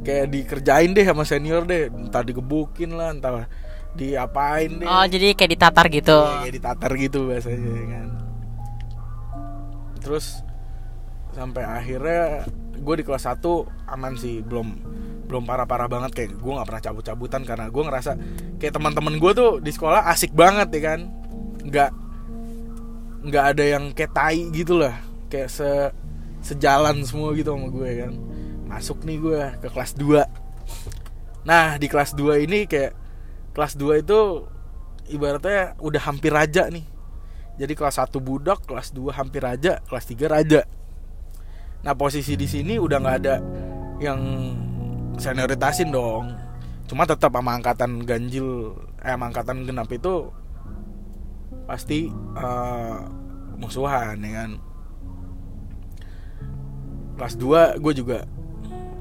kayak 0.00 0.32
dikerjain 0.32 0.90
deh 0.90 1.04
sama 1.04 1.22
senior 1.22 1.62
deh 1.62 1.86
entah 1.86 2.24
digebukin 2.24 2.96
lah 2.96 3.12
entah 3.12 3.44
diapain 3.92 4.80
deh 4.80 4.88
Oh, 4.88 5.04
jadi 5.04 5.36
kayak 5.36 5.52
ditatar 5.52 5.86
gitu. 5.86 6.16
Iya, 6.16 6.38
kayak 6.42 6.54
ditatar 6.56 6.92
gitu 6.96 7.18
bahasanya 7.28 7.70
ya 7.70 7.84
kan 7.88 8.08
terus 10.02 10.42
sampai 11.30 11.62
akhirnya 11.62 12.42
gue 12.74 12.94
di 12.98 13.04
kelas 13.06 13.30
1 13.30 13.38
aman 13.86 14.18
sih 14.18 14.42
belum 14.42 14.68
belum 15.26 15.46
parah-parah 15.46 15.88
banget 15.88 16.10
kayak 16.12 16.30
gue 16.36 16.52
nggak 16.52 16.68
pernah 16.68 16.82
cabut-cabutan 16.82 17.42
karena 17.46 17.66
gue 17.70 17.82
ngerasa 17.82 18.12
kayak 18.58 18.72
teman-teman 18.74 19.14
gue 19.16 19.32
tuh 19.32 19.50
di 19.62 19.70
sekolah 19.72 20.10
asik 20.12 20.34
banget 20.34 20.68
ya 20.74 20.80
kan? 20.92 21.00
Nggak 21.62 21.90
nggak 23.22 23.44
ada 23.54 23.64
yang 23.64 23.84
kayak 23.94 24.12
tai 24.12 24.50
gitu 24.50 24.82
lah 24.82 24.98
kayak 25.30 25.48
se 25.48 25.70
sejalan 26.42 27.06
semua 27.06 27.32
gitu 27.38 27.54
sama 27.54 27.70
gue 27.70 27.90
kan? 28.06 28.12
Masuk 28.66 29.04
nih 29.06 29.18
gue 29.20 29.40
ke 29.62 29.68
kelas 29.70 29.94
2 29.98 30.42
nah 31.42 31.74
di 31.74 31.90
kelas 31.90 32.14
2 32.14 32.46
ini 32.46 32.70
kayak 32.70 32.94
kelas 33.50 33.74
2 33.74 34.06
itu 34.06 34.46
ibaratnya 35.10 35.74
udah 35.82 36.02
hampir 36.06 36.30
raja 36.30 36.70
nih. 36.70 36.86
Jadi 37.58 37.72
kelas 37.76 38.00
1 38.00 38.16
budak 38.22 38.64
kelas 38.64 38.94
2 38.94 39.12
hampir 39.12 39.42
raja 39.44 39.82
kelas 39.86 40.06
3 40.08 40.30
raja. 40.30 40.62
Nah 41.82 41.94
posisi 41.98 42.38
di 42.38 42.46
sini 42.46 42.78
udah 42.78 42.98
nggak 43.02 43.16
ada 43.22 43.36
yang 43.98 44.20
senioritasin 45.16 45.92
dong. 45.92 46.32
Cuma 46.88 47.08
tetap 47.08 47.32
sama 47.32 47.56
angkatan 47.56 48.04
ganjil 48.04 48.76
eh 49.00 49.12
sama 49.12 49.32
angkatan 49.32 49.64
genap 49.64 49.88
itu 49.90 50.28
pasti 51.64 52.12
eh, 52.36 52.98
musuhan 53.56 54.20
ya 54.20 54.32
kan? 54.44 54.50
Kelas 57.16 57.34
2 57.38 57.80
gue 57.80 57.92
juga 57.96 58.18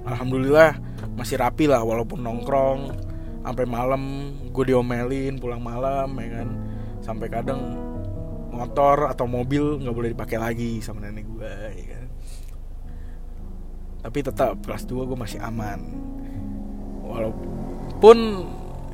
alhamdulillah 0.08 0.78
masih 1.16 1.40
rapi 1.40 1.68
lah 1.68 1.84
walaupun 1.84 2.24
nongkrong. 2.24 3.12
Sampai 3.42 3.66
malam 3.66 4.34
gue 4.54 4.64
diomelin 4.70 5.42
pulang 5.42 5.60
malam 5.60 6.14
ya 6.22 6.30
kan? 6.42 6.50
Sampai 7.02 7.28
kadang 7.34 7.92
motor 8.52 9.10
atau 9.10 9.26
mobil 9.26 9.80
nggak 9.82 9.96
boleh 9.96 10.10
dipakai 10.14 10.38
lagi 10.38 10.72
sama 10.84 11.08
nenek 11.08 11.26
gue 11.26 11.54
ya 11.72 11.86
kan 11.88 11.91
tapi 14.02 14.20
tetap 14.26 14.58
kelas 14.66 14.84
2 14.90 15.10
gue 15.10 15.18
masih 15.18 15.40
aman. 15.42 15.80
Walaupun 17.06 18.18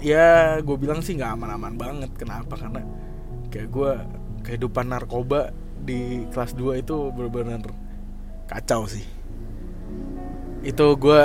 ya 0.04 0.60
gue 0.62 0.78
bilang 0.78 1.00
sih 1.00 1.16
nggak 1.16 1.34
aman-aman 1.40 1.74
banget. 1.80 2.12
Kenapa? 2.20 2.60
Karena 2.60 2.84
kayak 3.48 3.70
gue 3.72 3.92
kehidupan 4.44 4.92
narkoba 4.92 5.52
di 5.82 6.28
kelas 6.32 6.54
2 6.56 6.84
itu 6.84 6.96
benar-benar 7.16 7.72
kacau 8.52 8.84
sih. 8.88 9.04
Itu 10.62 11.00
gue 11.00 11.24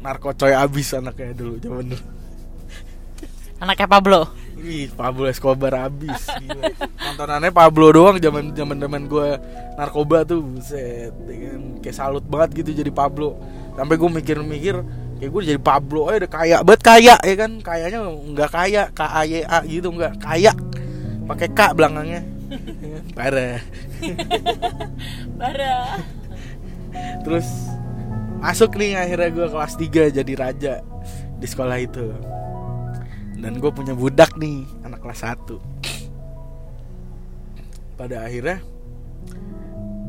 narkocoy 0.00 0.54
abis 0.56 0.96
anaknya 0.96 1.36
dulu 1.36 1.54
zaman 1.60 1.84
dulu. 1.92 2.06
Anaknya 3.58 3.88
Pablo. 3.90 4.20
Ih, 4.58 4.90
Pablo 4.90 5.24
Escobar 5.24 5.86
abis 5.86 6.26
gila. 6.36 6.66
Nontonannya 6.98 7.54
Pablo 7.54 7.88
doang 7.88 8.18
zaman 8.18 8.50
zaman 8.52 8.76
zaman 8.76 9.02
gue 9.06 9.28
narkoba 9.78 10.22
tuh 10.22 10.42
buset 10.42 11.14
ya 11.14 11.36
kan? 11.46 11.62
kayak 11.78 11.94
salut 11.94 12.24
banget 12.26 12.62
gitu 12.62 12.82
jadi 12.82 12.90
Pablo 12.90 13.38
sampai 13.72 13.94
gue 13.94 14.10
mikir-mikir 14.10 14.74
kayak 15.18 15.30
gue 15.30 15.42
jadi 15.46 15.60
Pablo 15.62 16.10
eh 16.10 16.18
udah 16.18 16.30
kaya 16.30 16.56
banget 16.60 16.82
kaya 16.82 17.14
ya 17.22 17.34
kan 17.34 17.50
kayaknya 17.58 17.98
nggak 18.02 18.50
kaya 18.50 18.82
K 18.90 19.00
A 19.00 19.22
Y 19.22 19.42
A 19.42 19.58
gitu 19.62 19.88
nggak 19.88 20.14
kaya 20.18 20.50
pakai 21.24 21.48
K 21.54 21.60
belakangnya 21.72 22.22
Ya 22.48 22.58
kan? 22.90 23.04
parah 23.14 23.60
Parah. 25.36 25.88
terus 27.22 27.46
masuk 28.38 28.74
nih 28.74 28.96
akhirnya 28.96 29.30
gue 29.30 29.46
kelas 29.46 29.74
3 29.76 30.16
jadi 30.18 30.32
raja 30.34 30.74
di 31.38 31.46
sekolah 31.46 31.78
itu 31.78 32.10
dan 33.38 33.62
gue 33.62 33.70
punya 33.70 33.94
budak 33.94 34.34
nih 34.34 34.66
anak 34.82 34.98
kelas 35.02 35.22
1 35.22 35.58
pada 37.98 38.26
akhirnya 38.26 38.62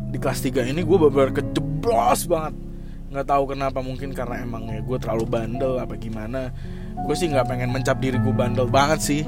di 0.09 0.17
kelas 0.17 0.41
3 0.41 0.74
ini 0.74 0.81
gue 0.81 0.98
benar 0.98 1.29
kejeblos 1.29 2.25
banget. 2.25 2.57
Nggak 3.09 3.25
tahu 3.29 3.43
kenapa 3.53 3.81
mungkin 3.81 4.13
karena 4.13 4.41
emang 4.41 4.69
ya 4.69 4.81
gue 4.81 4.98
terlalu 4.98 5.25
bandel 5.25 5.77
apa 5.77 5.98
gimana. 5.98 6.50
Gue 7.05 7.13
sih 7.13 7.29
nggak 7.29 7.45
pengen 7.45 7.69
mencap 7.69 7.98
diri 8.01 8.17
gue 8.17 8.33
bandel 8.33 8.65
banget 8.69 9.00
sih. 9.01 9.21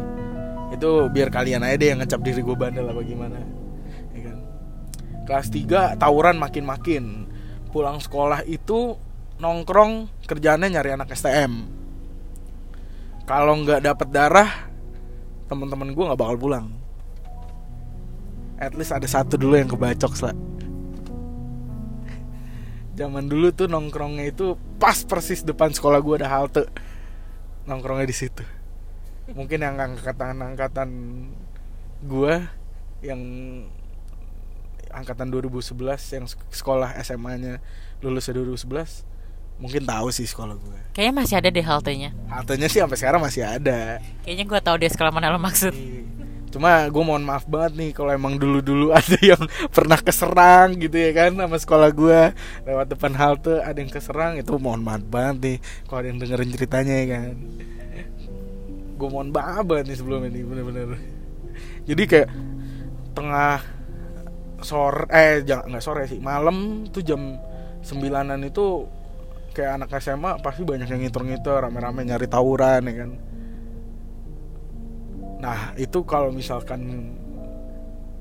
Itu 0.74 1.10
biar 1.14 1.30
kalian 1.30 1.66
aja 1.66 1.78
deh 1.78 1.88
yang 1.94 2.00
ngecap 2.02 2.22
diri 2.26 2.42
gue 2.42 2.58
bandel 2.58 2.86
apa 2.90 3.02
gimana 3.06 3.38
ya 4.14 4.22
kan? 4.26 4.38
Kelas 5.30 5.48
3 5.54 6.02
tawuran 6.02 6.38
makin-makin. 6.42 7.30
Pulang 7.70 8.02
sekolah 8.02 8.46
itu 8.46 8.98
nongkrong 9.42 10.26
kerjaannya 10.26 10.70
nyari 10.78 10.90
anak 10.98 11.14
STM 11.14 11.81
kalau 13.32 13.56
nggak 13.64 13.80
dapet 13.80 14.12
darah 14.12 14.68
teman-teman 15.48 15.96
gue 15.96 16.04
nggak 16.04 16.20
bakal 16.20 16.36
pulang. 16.36 16.68
At 18.60 18.76
least 18.76 18.92
ada 18.92 19.08
satu 19.08 19.40
dulu 19.40 19.56
yang 19.56 19.72
kebacok 19.72 20.12
lah. 20.20 20.36
Zaman 23.00 23.32
dulu 23.32 23.56
tuh 23.56 23.72
nongkrongnya 23.72 24.36
itu 24.36 24.60
pas 24.76 25.00
persis 25.08 25.48
depan 25.48 25.72
sekolah 25.72 26.04
gue 26.04 26.16
ada 26.20 26.28
halte. 26.28 26.68
Nongkrongnya 27.72 28.04
di 28.04 28.16
situ. 28.20 28.44
Mungkin 29.32 29.64
yang 29.64 29.80
angkatan 29.80 30.44
angkatan 30.44 30.90
gue 32.04 32.34
yang 33.00 33.22
angkatan 34.92 35.32
2011 35.32 35.72
yang 36.20 36.26
sekolah 36.52 37.00
SMA-nya 37.00 37.64
lulusnya 38.04 38.44
2011 38.44 39.11
mungkin 39.62 39.86
tahu 39.86 40.10
sih 40.10 40.26
sekolah 40.26 40.58
gue. 40.58 40.78
Kayaknya 40.92 41.14
masih 41.14 41.36
ada 41.40 41.50
deh 41.54 41.64
haltenya. 41.64 42.10
Haltenya 42.28 42.68
sih 42.68 42.82
sampai 42.82 42.98
sekarang 43.00 43.22
masih 43.22 43.46
ada. 43.46 44.02
Kayaknya 44.26 44.46
gue 44.50 44.60
tahu 44.60 44.76
deh 44.82 44.90
sekolah 44.92 45.12
mana 45.14 45.32
lo 45.32 45.40
maksud. 45.40 45.72
Iya. 45.72 46.02
Cuma 46.52 46.84
gue 46.92 47.04
mohon 47.06 47.24
maaf 47.24 47.48
banget 47.48 47.80
nih 47.80 47.92
kalau 47.96 48.12
emang 48.12 48.36
dulu-dulu 48.36 48.92
ada 49.00 49.18
yang 49.24 49.40
pernah 49.72 49.96
keserang 49.96 50.76
gitu 50.82 51.00
ya 51.00 51.16
kan 51.16 51.32
sama 51.32 51.56
sekolah 51.56 51.90
gue 51.96 52.36
lewat 52.68 52.92
depan 52.92 53.16
halte 53.16 53.64
ada 53.64 53.80
yang 53.80 53.88
keserang 53.88 54.36
itu 54.36 54.52
mohon 54.60 54.84
maaf 54.84 55.00
banget 55.08 55.38
nih 55.40 55.58
kalau 55.88 56.04
ada 56.04 56.08
yang 56.12 56.20
dengerin 56.20 56.52
ceritanya 56.52 56.94
ya 56.98 57.08
kan. 57.16 57.34
Gue 59.00 59.08
mohon 59.08 59.30
maaf 59.32 59.64
banget 59.64 59.96
nih 59.96 59.98
sebelum 60.02 60.28
ini 60.28 60.44
bener-bener. 60.44 61.00
Jadi 61.88 62.04
kayak 62.04 62.30
tengah 63.16 63.64
sore 64.62 65.10
eh 65.10 65.42
jangan 65.42 65.74
nggak 65.74 65.84
sore 65.84 66.06
sih 66.06 66.22
malam 66.22 66.86
tuh 66.94 67.02
jam 67.02 67.38
sembilanan 67.82 68.46
itu 68.46 68.86
kayak 69.52 69.82
anak 69.82 69.92
SMA 70.00 70.40
pasti 70.40 70.64
banyak 70.64 70.88
yang 70.88 71.02
ngitung-ngitung 71.04 71.60
rame-rame 71.60 72.08
nyari 72.08 72.28
tawuran 72.28 72.82
ya 72.88 72.94
kan. 73.06 73.12
Nah 75.42 75.60
itu 75.76 76.00
kalau 76.08 76.32
misalkan 76.32 77.14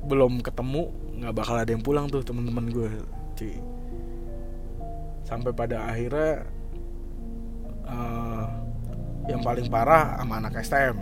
belum 0.04 0.40
ketemu 0.40 0.90
nggak 1.20 1.34
bakal 1.36 1.54
ada 1.60 1.70
yang 1.70 1.84
pulang 1.84 2.08
tuh 2.08 2.24
teman-teman 2.24 2.72
gue 2.72 2.90
cuy 3.36 3.54
sampai 5.28 5.52
pada 5.52 5.84
akhirnya 5.84 6.48
uh, 7.84 8.48
yang 9.28 9.44
paling 9.44 9.68
parah 9.68 10.16
sama 10.16 10.40
anak 10.40 10.64
STM 10.64 10.96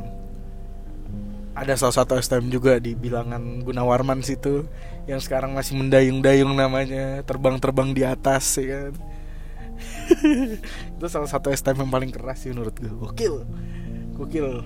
ada 1.55 1.75
salah 1.75 1.95
satu 2.03 2.19
STM 2.19 2.51
juga 2.51 2.79
di 2.79 2.95
bilangan 2.99 3.63
Gunawarman 3.63 4.23
situ 4.23 4.67
yang 5.07 5.19
sekarang 5.19 5.55
masih 5.55 5.79
mendayung-dayung 5.79 6.55
namanya 6.55 7.23
terbang-terbang 7.23 7.95
di 7.95 8.03
atas 8.03 8.59
ya 8.59 8.91
kan 8.91 8.95
itu 10.97 11.07
salah 11.09 11.31
satu 11.31 11.53
STM 11.53 11.87
yang 11.87 11.93
paling 11.93 12.11
keras 12.13 12.45
sih 12.45 12.51
menurut 12.51 12.75
gue 12.77 12.91
gokil. 12.91 13.45
Gokil. 14.19 14.65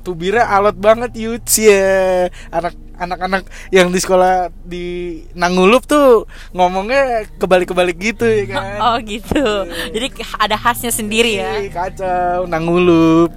Tubirnya 0.00 0.48
alot 0.48 0.76
banget 0.80 1.12
yuts. 1.16 1.60
Ya 1.60 2.28
anak 2.48 2.74
anak-anak 3.00 3.48
yang 3.72 3.88
di 3.88 4.00
sekolah 4.00 4.52
di 4.64 4.84
Nangulup 5.32 5.88
tuh 5.88 6.28
ngomongnya 6.52 7.24
kebalik-kebalik 7.40 7.96
gitu 7.96 8.28
ya 8.28 8.44
kan? 8.52 8.78
Oh 8.84 8.96
gitu. 9.00 9.44
Jadi 9.92 10.06
ada 10.36 10.56
khasnya 10.60 10.92
sendiri 10.92 11.40
ya? 11.40 11.64
Kacau. 11.72 12.44
Nangulup. 12.48 13.32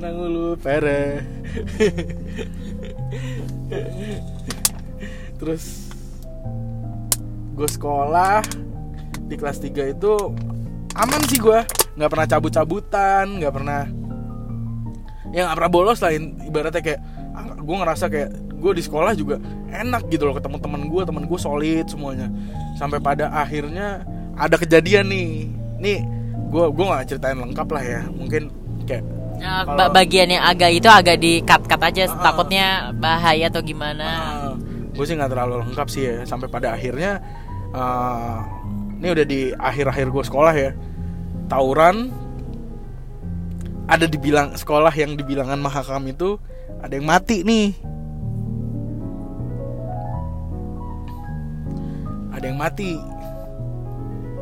Nangulup 0.00 0.60
pere. 0.60 1.24
Terus 5.40 5.64
gue 7.56 7.68
sekolah 7.68 8.65
di 9.26 9.34
kelas 9.34 9.58
3 9.58 9.94
itu 9.94 10.12
aman 10.96 11.20
sih 11.28 11.42
gue 11.42 11.58
nggak 11.98 12.10
pernah 12.10 12.26
cabut-cabutan 12.26 13.42
nggak 13.42 13.52
pernah 13.52 13.82
ya 15.34 15.50
nggak 15.50 15.56
pernah 15.58 15.72
bolos 15.72 15.98
lah 16.00 16.14
ibaratnya 16.16 16.82
kayak 16.82 17.00
ah, 17.36 17.52
gue 17.58 17.76
ngerasa 17.76 18.04
kayak 18.08 18.30
gue 18.56 18.72
di 18.72 18.82
sekolah 18.82 19.12
juga 19.12 19.36
enak 19.68 20.08
gitu 20.08 20.24
loh 20.24 20.34
ketemu 20.36 20.56
teman 20.58 20.82
gue 20.88 21.02
teman 21.04 21.24
gue 21.28 21.38
solid 21.38 21.86
semuanya. 21.86 22.28
Sampai 22.80 22.98
pada 22.98 23.28
akhirnya 23.30 24.02
ada 24.36 24.56
kejadian 24.56 25.12
nih. 25.12 25.30
Nih 25.78 26.00
gue 26.48 26.64
gue 26.72 26.84
nggak 26.84 27.04
ceritain 27.06 27.38
lengkap 27.38 27.68
lah 27.68 27.84
ya. 27.84 28.00
Mungkin 28.08 28.48
kayak 28.88 29.04
uh, 29.44 29.62
kalau, 29.68 29.92
bagian 29.92 30.28
yang 30.32 30.44
agak 30.44 30.70
itu 30.72 30.88
agak 30.88 31.16
di 31.20 31.44
cut 31.44 31.62
cut 31.68 31.80
aja 31.84 32.08
uh, 32.08 32.16
takutnya 32.24 32.66
bahaya 32.96 33.52
atau 33.52 33.60
gimana. 33.60 34.06
Uh, 34.08 34.54
gue 34.96 35.04
sih 35.04 35.14
nggak 35.14 35.30
terlalu 35.30 35.54
lengkap 35.68 35.88
sih 35.92 36.02
ya. 36.08 36.16
Sampai 36.24 36.48
pada 36.48 36.72
akhirnya 36.72 37.20
uh, 37.76 38.40
ini 39.06 39.14
udah 39.14 39.26
di 39.30 39.54
akhir-akhir 39.54 40.10
gue 40.10 40.24
sekolah 40.26 40.54
ya. 40.58 40.74
Tawuran 41.46 42.10
ada 43.86 44.02
dibilang 44.10 44.58
sekolah 44.58 44.90
yang 44.98 45.14
dibilangan 45.14 45.62
mahakam 45.62 46.10
itu 46.10 46.42
ada 46.82 46.90
yang 46.90 47.06
mati 47.06 47.46
nih. 47.46 47.70
Ada 52.34 52.50
yang 52.50 52.58
mati. 52.58 52.98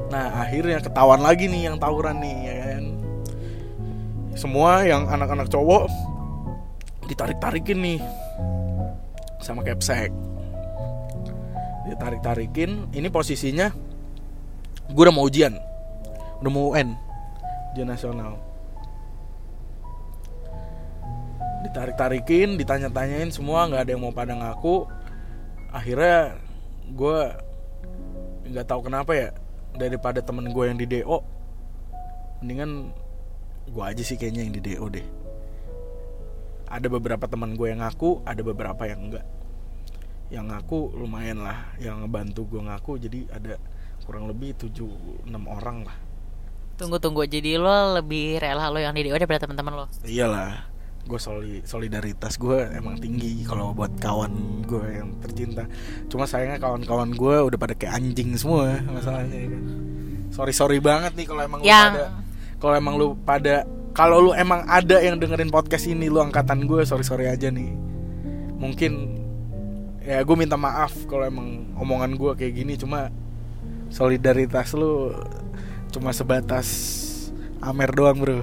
Nah 0.08 0.32
akhirnya 0.48 0.80
ketahuan 0.80 1.20
lagi 1.20 1.44
nih 1.44 1.68
yang 1.68 1.76
tawuran 1.76 2.24
nih 2.24 2.36
ya 2.48 2.54
kan? 2.64 2.84
Semua 4.32 4.80
yang 4.88 5.12
anak-anak 5.12 5.52
cowok 5.52 5.92
ditarik-tarikin 7.04 7.84
nih 7.84 8.00
sama 9.44 9.60
kepsek 9.60 10.08
ditarik-tarikin 11.84 12.96
ini 12.96 13.12
posisinya 13.12 13.68
gue 14.90 15.02
udah 15.02 15.14
mau 15.14 15.24
ujian. 15.24 15.56
Udah 16.42 16.50
mau 16.52 16.72
UN 16.74 16.96
ujian 17.74 17.90
nasional. 17.90 18.38
Ditarik 21.66 21.98
tarikin 21.98 22.54
ditanya 22.54 22.86
tanyain 22.86 23.34
semua 23.34 23.66
nggak 23.66 23.82
ada 23.82 23.90
yang 23.98 24.02
mau 24.06 24.14
pada 24.14 24.30
ngaku. 24.38 24.86
Akhirnya 25.74 26.38
gue 26.94 27.18
nggak 28.54 28.66
tahu 28.70 28.86
kenapa 28.86 29.10
ya 29.18 29.28
daripada 29.74 30.22
temen 30.22 30.54
gue 30.54 30.64
yang 30.70 30.78
di 30.78 30.86
do 30.86 31.18
mendingan 32.38 32.94
gue 33.66 33.82
aja 33.82 34.02
sih 34.06 34.14
kayaknya 34.14 34.46
yang 34.46 34.54
di 34.54 34.62
do 34.62 34.86
deh. 34.86 35.06
Ada 36.70 36.86
beberapa 36.86 37.26
teman 37.26 37.58
gue 37.58 37.74
yang 37.74 37.82
ngaku 37.82 38.22
ada 38.22 38.38
beberapa 38.46 38.86
yang 38.86 39.10
enggak 39.10 39.26
yang 40.32 40.48
ngaku 40.48 40.94
lumayan 40.94 41.44
lah 41.44 41.74
yang 41.78 42.00
ngebantu 42.00 42.48
gue 42.48 42.62
ngaku 42.64 42.92
jadi 42.96 43.20
ada 43.30 43.54
kurang 44.02 44.26
lebih 44.26 44.58
7 44.58 45.26
6 45.26 45.30
orang 45.30 45.86
lah. 45.86 45.96
Tunggu 46.74 46.98
tunggu 46.98 47.22
jadi 47.24 47.54
lo 47.54 47.94
lebih 47.94 48.42
rela 48.42 48.66
lo 48.66 48.82
yang 48.82 48.90
di 48.98 49.06
DO 49.06 49.14
daripada 49.14 49.46
teman-teman 49.46 49.72
lo. 49.78 49.86
Iyalah. 50.02 50.74
Gue 51.04 51.20
soli, 51.20 51.60
solidaritas 51.68 52.40
gue 52.40 52.64
emang 52.72 52.96
tinggi 52.96 53.44
kalau 53.44 53.76
buat 53.76 53.92
kawan 54.00 54.64
gue 54.64 55.04
yang 55.04 55.20
tercinta. 55.20 55.68
Cuma 56.08 56.24
sayangnya 56.24 56.56
kawan-kawan 56.56 57.12
gue 57.12 57.36
udah 57.44 57.58
pada 57.60 57.76
kayak 57.76 58.00
anjing 58.00 58.32
semua 58.40 58.80
masalahnya 58.88 59.36
ya 59.36 59.48
kan. 59.52 59.64
Sorry 60.32 60.52
sorry 60.56 60.78
banget 60.80 61.12
nih 61.12 61.26
kalau 61.28 61.42
emang 61.44 61.60
yang... 61.60 61.92
lu 61.92 62.00
pada 62.00 62.04
kalau 62.56 62.74
emang 62.74 62.94
lu 62.96 63.06
pada 63.20 63.54
kalau 63.92 64.16
lu 64.18 64.30
emang 64.32 64.64
ada 64.64 64.98
yang 65.04 65.20
dengerin 65.20 65.52
podcast 65.52 65.86
ini 65.86 66.08
lu 66.08 66.24
angkatan 66.24 66.64
gue 66.64 66.82
sorry 66.88 67.04
sorry 67.04 67.28
aja 67.28 67.52
nih. 67.52 67.70
Mungkin 68.56 68.92
ya 70.00 70.24
gue 70.24 70.36
minta 70.36 70.56
maaf 70.56 70.92
kalau 71.04 71.28
emang 71.28 71.68
omongan 71.76 72.16
gue 72.16 72.32
kayak 72.32 72.64
gini 72.64 72.80
cuma 72.80 73.12
solidaritas 73.94 74.74
lu 74.74 75.14
cuma 75.94 76.10
sebatas 76.10 76.66
Amer 77.62 77.94
doang 77.94 78.18
bro. 78.18 78.42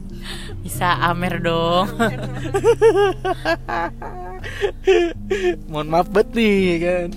Bisa 0.64 0.96
Amer 1.06 1.38
dong. 1.38 1.86
Mohon 5.70 5.88
maaf 5.92 6.08
bet 6.10 6.32
nih 6.34 6.80
kan. 6.82 7.08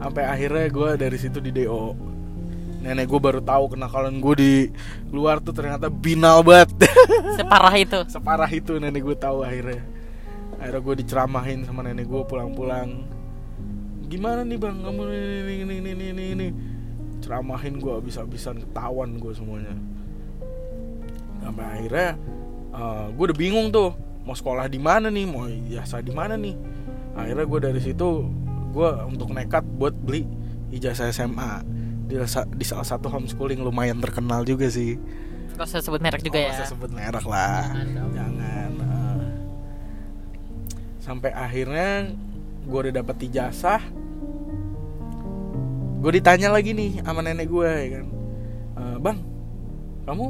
Sampai 0.00 0.24
akhirnya 0.26 0.66
gue 0.72 0.90
dari 0.98 1.18
situ 1.20 1.38
di 1.38 1.52
do 1.52 1.94
nenek 2.80 3.12
gue 3.12 3.20
baru 3.20 3.44
tahu 3.44 3.76
kenakalan 3.76 4.24
gue 4.24 4.34
di 4.40 4.52
luar 5.12 5.38
tuh 5.44 5.52
ternyata 5.52 5.92
binal 5.92 6.40
banget. 6.40 6.72
Separah 7.38 7.74
itu. 7.76 8.00
Separah 8.08 8.50
itu 8.50 8.80
nenek 8.80 9.04
gue 9.04 9.16
tahu 9.20 9.44
akhirnya. 9.44 9.84
Akhirnya 10.58 10.80
gue 10.80 10.94
diceramahin 11.04 11.68
sama 11.68 11.84
nenek 11.84 12.08
gue 12.08 12.22
pulang-pulang 12.24 13.19
gimana 14.10 14.42
nih 14.42 14.58
bang? 14.58 14.76
Kamu 14.82 15.00
ini 15.06 15.62
ini 15.62 15.74
ini 15.78 15.90
ini 15.94 16.06
ini, 16.10 16.24
ini. 16.34 16.48
ceramahin 17.20 17.76
gue 17.78 18.00
bisa-bisa 18.02 18.50
ketahuan 18.56 19.20
gue 19.20 19.30
semuanya. 19.30 19.76
Sampai 21.44 21.64
akhirnya 21.68 22.08
uh, 22.74 22.80
eh, 22.80 23.06
gue 23.14 23.24
udah 23.30 23.38
bingung 23.38 23.68
tuh 23.70 23.94
mau 24.26 24.34
sekolah 24.34 24.66
di 24.66 24.80
mana 24.80 25.12
nih 25.12 25.24
mau 25.28 25.46
ijazah 25.46 26.02
di 26.02 26.10
mana 26.10 26.34
nih. 26.34 26.56
Akhirnya 27.14 27.44
gue 27.46 27.60
dari 27.60 27.80
situ 27.80 28.26
gue 28.74 28.90
untuk 29.06 29.30
nekat 29.30 29.62
buat 29.78 29.94
beli 29.94 30.26
ijazah 30.74 31.12
SMA 31.12 31.62
di, 32.08 32.18
di 32.56 32.64
salah 32.66 32.86
satu 32.88 33.06
homeschooling 33.06 33.62
lumayan 33.62 34.00
terkenal 34.02 34.42
juga 34.42 34.66
sih. 34.66 34.98
Gak 35.54 35.68
usah 35.68 35.84
sebut 35.84 36.00
merek 36.00 36.24
juga 36.24 36.40
oh, 36.40 36.46
ya? 36.48 36.56
usah 36.56 36.66
sebut 36.72 36.90
merek 36.90 37.24
lah. 37.28 37.68
Jangan, 37.68 38.10
jangan 38.16 38.70
uh, 38.80 39.22
Sampai 41.04 41.30
akhirnya 41.36 42.16
Gue 42.66 42.78
udah 42.88 42.94
dapet 43.02 43.30
ijazah 43.30 43.82
gue 46.00 46.16
ditanya 46.16 46.48
lagi 46.48 46.72
nih 46.72 47.04
sama 47.04 47.20
nenek 47.20 47.44
gue 47.44 47.68
ya 47.68 47.88
kan. 48.00 48.06
E, 48.72 48.82
bang 49.04 49.18
kamu 50.08 50.26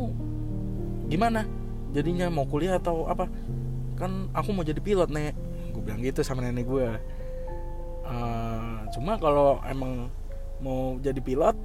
gimana? 1.06 1.46
Jadinya 1.94 2.26
mau 2.26 2.42
kuliah 2.42 2.82
atau 2.82 3.06
apa? 3.06 3.30
Kan 3.94 4.34
aku 4.34 4.50
mau 4.50 4.66
jadi 4.66 4.82
pilot 4.82 5.14
nek. 5.14 5.38
Gue 5.70 5.82
bilang 5.86 6.02
gitu 6.02 6.26
sama 6.26 6.42
nenek 6.42 6.66
gue 6.66 6.90
uh, 8.10 8.76
cuma 8.90 9.16
kalau 9.16 9.62
emang 9.66 10.10
mau 10.60 10.98
jadi 11.00 11.22
pilot 11.22 11.56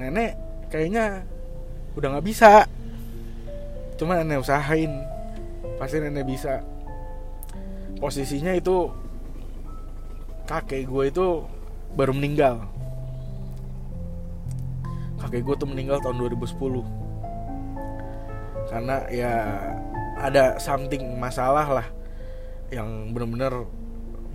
nenek 0.00 0.34
kayaknya 0.72 1.22
udah 1.94 2.16
nggak 2.16 2.26
bisa. 2.26 2.64
Cuma 3.98 4.18
nenek 4.18 4.42
usahain 4.42 5.02
pasti 5.76 5.98
nenek 5.98 6.26
bisa 6.26 6.62
posisinya 7.98 8.54
itu 8.54 8.90
kakek 10.46 10.88
gue 10.88 11.04
itu 11.10 11.26
baru 11.94 12.14
meninggal. 12.14 12.64
Kakek 15.18 15.42
gue 15.42 15.54
tuh 15.58 15.68
meninggal 15.68 15.98
tahun 16.00 16.22
2010 16.22 17.06
karena 18.68 19.00
ya 19.08 19.32
ada 20.20 20.60
something 20.60 21.16
masalah 21.16 21.64
lah 21.80 21.86
yang 22.68 23.16
bener-bener 23.16 23.64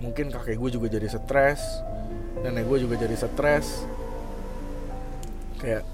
mungkin 0.02 0.26
kakek 0.26 0.58
gue 0.58 0.74
juga 0.74 0.90
jadi 0.90 1.06
stres 1.06 1.62
nenek 2.44 2.68
gue 2.68 2.78
juga 2.84 2.94
jadi 3.00 3.16
stres. 3.16 3.88
Kayak 5.56 5.84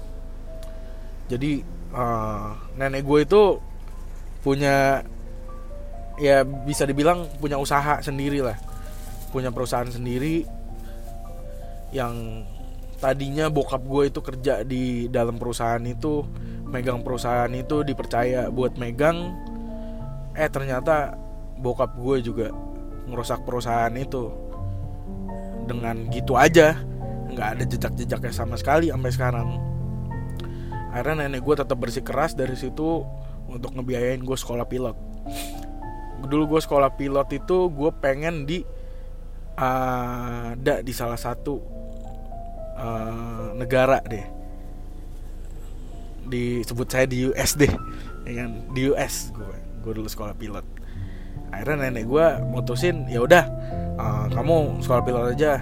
jadi 1.31 1.63
uh, 1.95 2.59
nenek 2.75 3.07
gue 3.07 3.19
itu 3.23 3.43
punya 4.43 5.05
ya 6.21 6.45
bisa 6.45 6.85
dibilang 6.85 7.25
punya 7.41 7.57
usaha 7.57 7.97
sendiri 8.05 8.45
lah. 8.45 8.55
Punya 9.33 9.49
perusahaan 9.49 9.89
sendiri 9.89 10.45
yang 11.89 12.45
tadinya 13.01 13.49
bokap 13.49 13.81
gue 13.81 14.13
itu 14.13 14.21
kerja 14.21 14.61
di 14.61 15.09
dalam 15.09 15.41
perusahaan 15.41 15.81
itu 15.81 16.21
megang 16.69 17.01
perusahaan 17.01 17.49
itu 17.49 17.81
dipercaya 17.81 18.53
buat 18.53 18.77
megang. 18.77 19.33
Eh 20.37 20.47
ternyata 20.47 21.17
bokap 21.57 21.97
gue 21.97 22.21
juga 22.21 22.47
ngerusak 23.09 23.41
perusahaan 23.41 23.91
itu 23.97 24.29
dengan 25.65 26.05
gitu 26.13 26.37
aja. 26.37 26.77
Nggak 27.33 27.47
ada 27.57 27.63
jejak-jejaknya 27.65 28.31
sama 28.31 28.55
sekali 28.61 28.93
sampai 28.93 29.11
sekarang. 29.11 29.49
Akhirnya 30.93 31.25
nenek 31.25 31.41
gue 31.41 31.55
tetap 31.55 31.79
bersikeras 31.81 32.35
dari 32.37 32.53
situ 32.53 33.01
untuk 33.47 33.71
ngebiayain 33.73 34.21
gue 34.21 34.37
sekolah 34.37 34.67
pilot 34.67 34.95
dulu 36.27 36.57
gue 36.57 36.61
sekolah 36.61 36.93
pilot 36.97 37.27
itu 37.33 37.57
gue 37.71 37.91
pengen 38.01 38.45
di 38.45 38.61
uh, 39.57 40.53
ada 40.55 40.81
di 40.81 40.93
salah 40.93 41.17
satu 41.17 41.57
uh, 42.77 43.53
negara 43.57 43.99
deh. 44.05 44.25
Disebut 46.31 46.87
saya 46.87 47.05
di 47.09 47.27
US 47.29 47.57
deh 47.57 47.71
ya 48.25 48.45
kan? 48.45 48.49
Di 48.71 48.81
US 48.93 49.33
gue 49.33 49.55
gue 49.81 49.91
dulu 49.97 50.07
sekolah 50.07 50.37
pilot. 50.37 50.65
Akhirnya 51.51 51.89
nenek 51.89 52.07
gue 52.07 52.25
mutusin 52.47 53.09
ya 53.09 53.23
udah 53.23 53.43
uh, 53.97 54.25
kamu 54.31 54.81
sekolah 54.81 55.03
pilot 55.03 55.25
aja. 55.35 55.61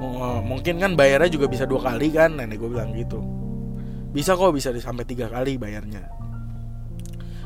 M 0.00 0.48
mungkin 0.48 0.80
kan 0.80 0.96
bayarnya 0.96 1.28
juga 1.28 1.46
bisa 1.46 1.68
dua 1.68 1.84
kali 1.84 2.08
kan? 2.16 2.40
Nenek 2.40 2.56
gue 2.56 2.70
bilang 2.72 2.96
gitu. 2.96 3.20
Bisa 4.10 4.34
kok 4.34 4.50
bisa 4.56 4.72
sampai 4.80 5.04
tiga 5.04 5.28
kali 5.28 5.60
bayarnya. 5.60 6.08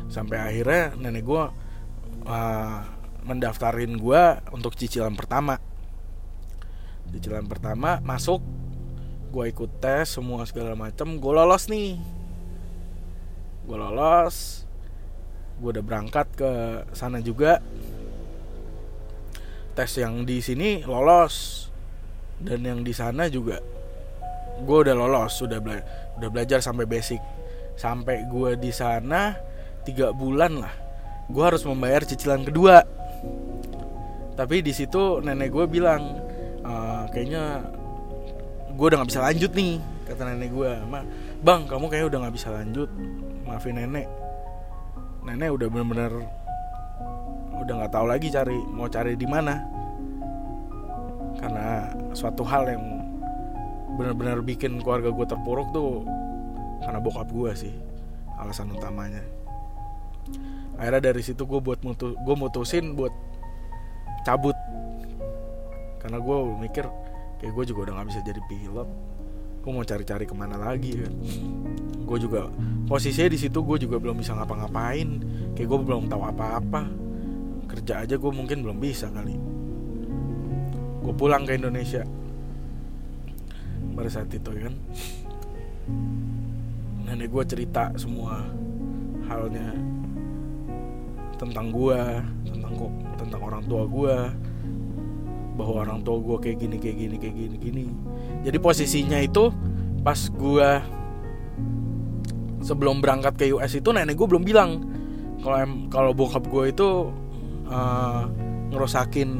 Sampai 0.08 0.38
akhirnya 0.38 0.94
nenek 0.94 1.26
gue 1.26 1.42
uh, 2.28 2.84
mendaftarin 3.24 3.96
gue 3.96 4.22
untuk 4.52 4.76
cicilan 4.76 5.16
pertama. 5.16 5.56
Cicilan 7.08 7.46
pertama 7.48 8.02
masuk 8.04 8.42
gue 9.34 9.50
ikut 9.50 9.82
tes 9.82 10.14
semua 10.14 10.46
segala 10.46 10.76
macam 10.76 11.16
gue 11.16 11.32
lolos 11.32 11.70
nih. 11.72 11.96
Gue 13.64 13.76
lolos 13.80 14.68
gue 15.54 15.70
udah 15.70 15.84
berangkat 15.84 16.26
ke 16.36 16.50
sana 16.92 17.24
juga. 17.24 17.64
Tes 19.74 19.90
yang 19.98 20.22
di 20.22 20.38
sini 20.38 20.84
lolos 20.86 21.66
dan 22.38 22.62
yang 22.62 22.80
di 22.82 22.92
sana 22.94 23.30
juga 23.30 23.62
gue 24.54 24.78
udah 24.86 24.94
lolos 24.94 25.34
sudah 25.34 25.58
bela 25.58 25.82
udah 26.20 26.28
belajar 26.30 26.60
sampai 26.60 26.84
basic. 26.84 27.18
Sampai 27.74 28.22
gue 28.30 28.54
di 28.54 28.70
sana 28.70 29.34
tiga 29.82 30.14
bulan 30.14 30.62
lah 30.62 30.83
gue 31.30 31.44
harus 31.44 31.62
membayar 31.64 32.04
cicilan 32.04 32.44
kedua. 32.44 32.84
Tapi 34.34 34.60
di 34.60 34.74
situ 34.74 35.22
nenek 35.22 35.54
gue 35.54 35.64
bilang 35.70 36.18
e, 36.60 36.72
kayaknya 37.14 37.62
gue 38.74 38.86
udah 38.90 38.98
nggak 38.98 39.10
bisa 39.14 39.22
lanjut 39.22 39.50
nih 39.54 39.78
kata 40.04 40.22
nenek 40.34 40.50
gue 40.50 40.70
bang 41.40 41.60
kamu 41.70 41.84
kayaknya 41.86 42.08
udah 42.10 42.18
nggak 42.26 42.36
bisa 42.36 42.48
lanjut. 42.50 42.90
Maafin 43.46 43.78
nenek. 43.78 44.06
Nenek 45.24 45.50
udah 45.54 45.66
bener-bener 45.70 46.12
udah 47.54 47.74
nggak 47.80 47.92
tahu 47.94 48.06
lagi 48.10 48.28
cari 48.28 48.58
mau 48.74 48.90
cari 48.90 49.14
di 49.14 49.26
mana. 49.28 49.62
Karena 51.38 51.92
suatu 52.16 52.42
hal 52.46 52.68
yang 52.68 52.84
benar-benar 53.94 54.42
bikin 54.42 54.82
keluarga 54.82 55.14
gue 55.14 55.26
terpuruk 55.26 55.70
tuh 55.70 56.02
karena 56.82 56.98
bokap 56.98 57.30
gue 57.30 57.52
sih 57.54 57.74
alasan 58.42 58.74
utamanya 58.74 59.22
akhirnya 60.74 61.12
dari 61.14 61.22
situ 61.22 61.46
gue 61.46 61.60
buat 61.62 61.80
mutu 61.86 62.18
gue 62.18 62.34
mutusin 62.36 62.98
buat 62.98 63.14
cabut. 64.24 64.56
Karena 66.00 66.20
gue 66.20 66.36
mikir 66.60 66.84
kayak 67.40 67.52
gue 67.52 67.64
juga 67.72 67.80
udah 67.88 67.92
nggak 68.00 68.08
bisa 68.12 68.20
jadi 68.24 68.40
pilot. 68.48 68.88
Gue 69.64 69.70
mau 69.72 69.84
cari-cari 69.84 70.28
ke 70.28 70.34
mana 70.36 70.60
lagi 70.60 70.92
kan? 71.00 71.12
Gue 72.04 72.18
juga 72.20 72.52
posisinya 72.84 73.32
di 73.32 73.38
situ 73.40 73.64
gue 73.64 73.76
juga 73.80 73.96
belum 73.96 74.20
bisa 74.20 74.36
ngapa-ngapain. 74.36 75.08
Kayak 75.56 75.68
gue 75.72 75.78
belum 75.80 76.12
tahu 76.12 76.22
apa-apa. 76.28 76.82
Kerja 77.72 78.04
aja 78.04 78.20
gue 78.20 78.32
mungkin 78.32 78.60
belum 78.60 78.76
bisa 78.76 79.08
kali. 79.08 79.36
Gue 81.00 81.14
pulang 81.16 81.48
ke 81.48 81.56
Indonesia. 81.56 82.04
Pada 83.96 84.08
saat 84.12 84.28
itu 84.28 84.50
kan? 84.52 84.74
Nenek 87.08 87.32
gue 87.32 87.44
cerita 87.48 87.92
semua 87.96 88.44
halnya 89.28 89.72
tentang 91.44 91.68
gue 91.70 92.00
tentang 92.48 92.72
kok 92.72 92.92
tentang 93.20 93.40
orang 93.44 93.62
tua 93.68 93.82
gue 93.84 94.16
bahwa 95.54 95.86
orang 95.86 96.00
tua 96.02 96.18
gue 96.18 96.36
kayak 96.42 96.58
gini 96.58 96.76
kayak 96.82 96.96
gini 96.98 97.16
kayak 97.20 97.34
gini 97.36 97.56
gini. 97.62 97.84
Jadi 98.42 98.58
posisinya 98.58 99.18
itu 99.22 99.54
pas 100.02 100.18
gue 100.28 100.70
sebelum 102.64 102.98
berangkat 102.98 103.38
ke 103.38 103.44
US 103.54 103.76
itu 103.76 103.88
nenek 103.94 104.18
gue 104.18 104.26
belum 104.26 104.42
bilang 104.42 104.82
kalau 105.44 105.86
kalau 105.92 106.10
bokap 106.16 106.44
gue 106.48 106.74
itu 106.74 106.88
uh, 107.70 108.24
ngerusakin 108.72 109.30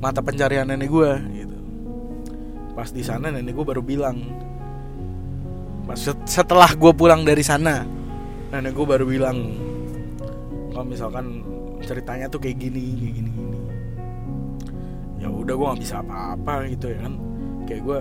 mata 0.00 0.24
pencarian 0.24 0.64
nenek 0.64 0.88
gue 0.88 1.10
gitu. 1.36 1.56
Pas 2.72 2.88
di 2.88 3.04
sana 3.04 3.28
nenek 3.28 3.52
gue 3.52 3.66
baru 3.66 3.84
bilang. 3.84 4.16
Pas 5.86 6.00
setelah 6.26 6.72
gue 6.74 6.92
pulang 6.96 7.22
dari 7.22 7.44
sana 7.44 7.84
nenek 8.50 8.72
gue 8.72 8.86
baru 8.88 9.04
bilang 9.04 9.38
kalau 10.76 10.92
misalkan 10.92 11.40
ceritanya 11.80 12.28
tuh 12.28 12.36
kayak 12.36 12.60
gini 12.60 13.00
kayak 13.00 13.14
gini 13.16 13.30
gini. 13.32 13.62
Ya 15.16 15.32
udah 15.32 15.56
gue 15.56 15.66
nggak 15.72 15.80
bisa 15.80 16.04
apa-apa 16.04 16.68
gitu 16.68 16.92
ya 16.92 17.00
kan. 17.00 17.16
Kayak 17.64 17.82
gue 17.88 17.98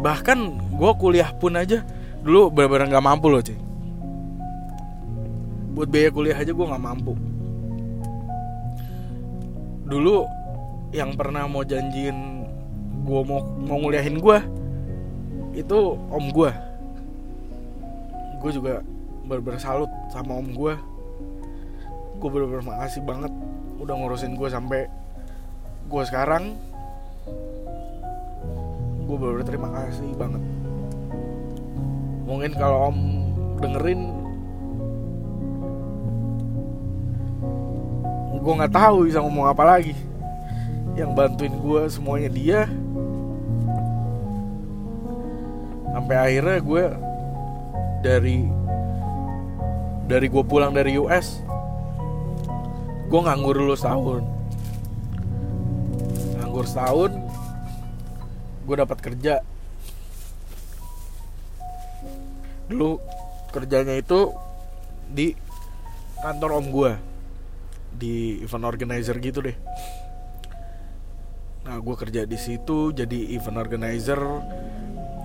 bahkan 0.00 0.56
gue 0.72 0.90
kuliah 0.96 1.28
pun 1.36 1.52
aja 1.60 1.84
dulu 2.24 2.48
benar-benar 2.48 2.88
nggak 2.88 3.04
mampu 3.04 3.28
loh 3.28 3.44
cuy. 3.44 3.58
Buat 5.76 5.88
biaya 5.92 6.08
kuliah 6.08 6.36
aja 6.40 6.56
gue 6.56 6.66
nggak 6.72 6.84
mampu. 6.88 7.12
Dulu 9.84 10.24
yang 10.96 11.12
pernah 11.20 11.44
mau 11.44 11.68
janjiin 11.68 12.48
gue 13.04 13.20
mau 13.28 13.44
mau 13.60 13.76
nguliahin 13.76 14.24
gue 14.24 14.38
itu 15.52 15.78
om 16.08 16.32
gue 16.32 16.48
gue 18.40 18.50
juga 18.56 18.80
bener-bener 19.28 19.60
salut 19.60 19.92
sama 20.08 20.40
om 20.40 20.48
gue 20.48 20.93
gue 22.24 22.32
bener-bener 22.32 22.64
makasih 22.64 23.04
banget 23.04 23.28
udah 23.84 24.00
ngurusin 24.00 24.32
gue 24.32 24.48
sampai 24.48 24.88
gue 25.92 26.02
sekarang. 26.08 26.56
Gue 29.04 29.16
bener-bener 29.20 29.44
terima 29.44 29.68
kasih 29.68 30.08
banget. 30.16 30.40
Mungkin 32.24 32.56
kalau 32.56 32.88
om 32.88 32.98
dengerin 33.60 34.08
gue 38.40 38.52
nggak 38.56 38.72
tahu 38.72 39.04
bisa 39.04 39.20
ngomong 39.20 39.52
apa 39.52 39.76
lagi. 39.76 39.92
Yang 40.96 41.10
bantuin 41.12 41.54
gue 41.60 41.82
semuanya 41.92 42.32
dia. 42.32 42.60
Sampai 45.92 46.16
akhirnya 46.16 46.56
gue 46.64 46.84
dari 48.00 48.48
dari 50.08 50.26
gue 50.32 50.44
pulang 50.48 50.72
dari 50.72 50.96
US 50.96 51.44
gue 53.04 53.20
nganggur 53.20 53.54
dulu 53.54 53.74
setahun. 53.76 54.22
Nganggur 56.40 56.66
setahun 56.66 57.12
gue 58.64 58.76
dapat 58.80 58.98
kerja. 59.04 59.34
Dulu 62.64 62.96
kerjanya 63.52 64.00
itu 64.00 64.32
di 65.12 65.36
kantor 66.24 66.50
om 66.58 66.66
gue 66.72 66.92
di 67.94 68.40
event 68.40 68.64
organizer 68.66 69.20
gitu 69.20 69.44
deh. 69.44 69.56
Nah 71.68 71.76
gue 71.78 71.94
kerja 71.94 72.24
di 72.24 72.38
situ 72.40 72.90
jadi 72.96 73.36
event 73.36 73.60
organizer. 73.60 74.20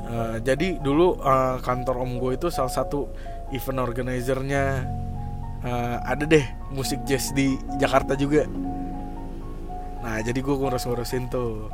Uh, 0.09 0.41
jadi 0.41 0.81
dulu 0.81 1.21
uh, 1.21 1.61
kantor 1.61 2.01
om 2.03 2.19
gue 2.19 2.35
itu 2.35 2.51
salah 2.51 2.73
satu 2.73 3.07
event 3.55 3.79
organizernya. 3.79 4.83
Uh, 5.59 5.99
ada 6.03 6.23
deh 6.23 6.58
musik 6.73 7.01
jazz 7.05 7.33
di 7.33 7.57
Jakarta 7.81 8.13
juga. 8.13 8.45
Nah 9.99 10.21
jadi 10.21 10.39
gue 10.39 10.55
ngurus-ngurusin 10.55 11.29
tuh 11.29 11.69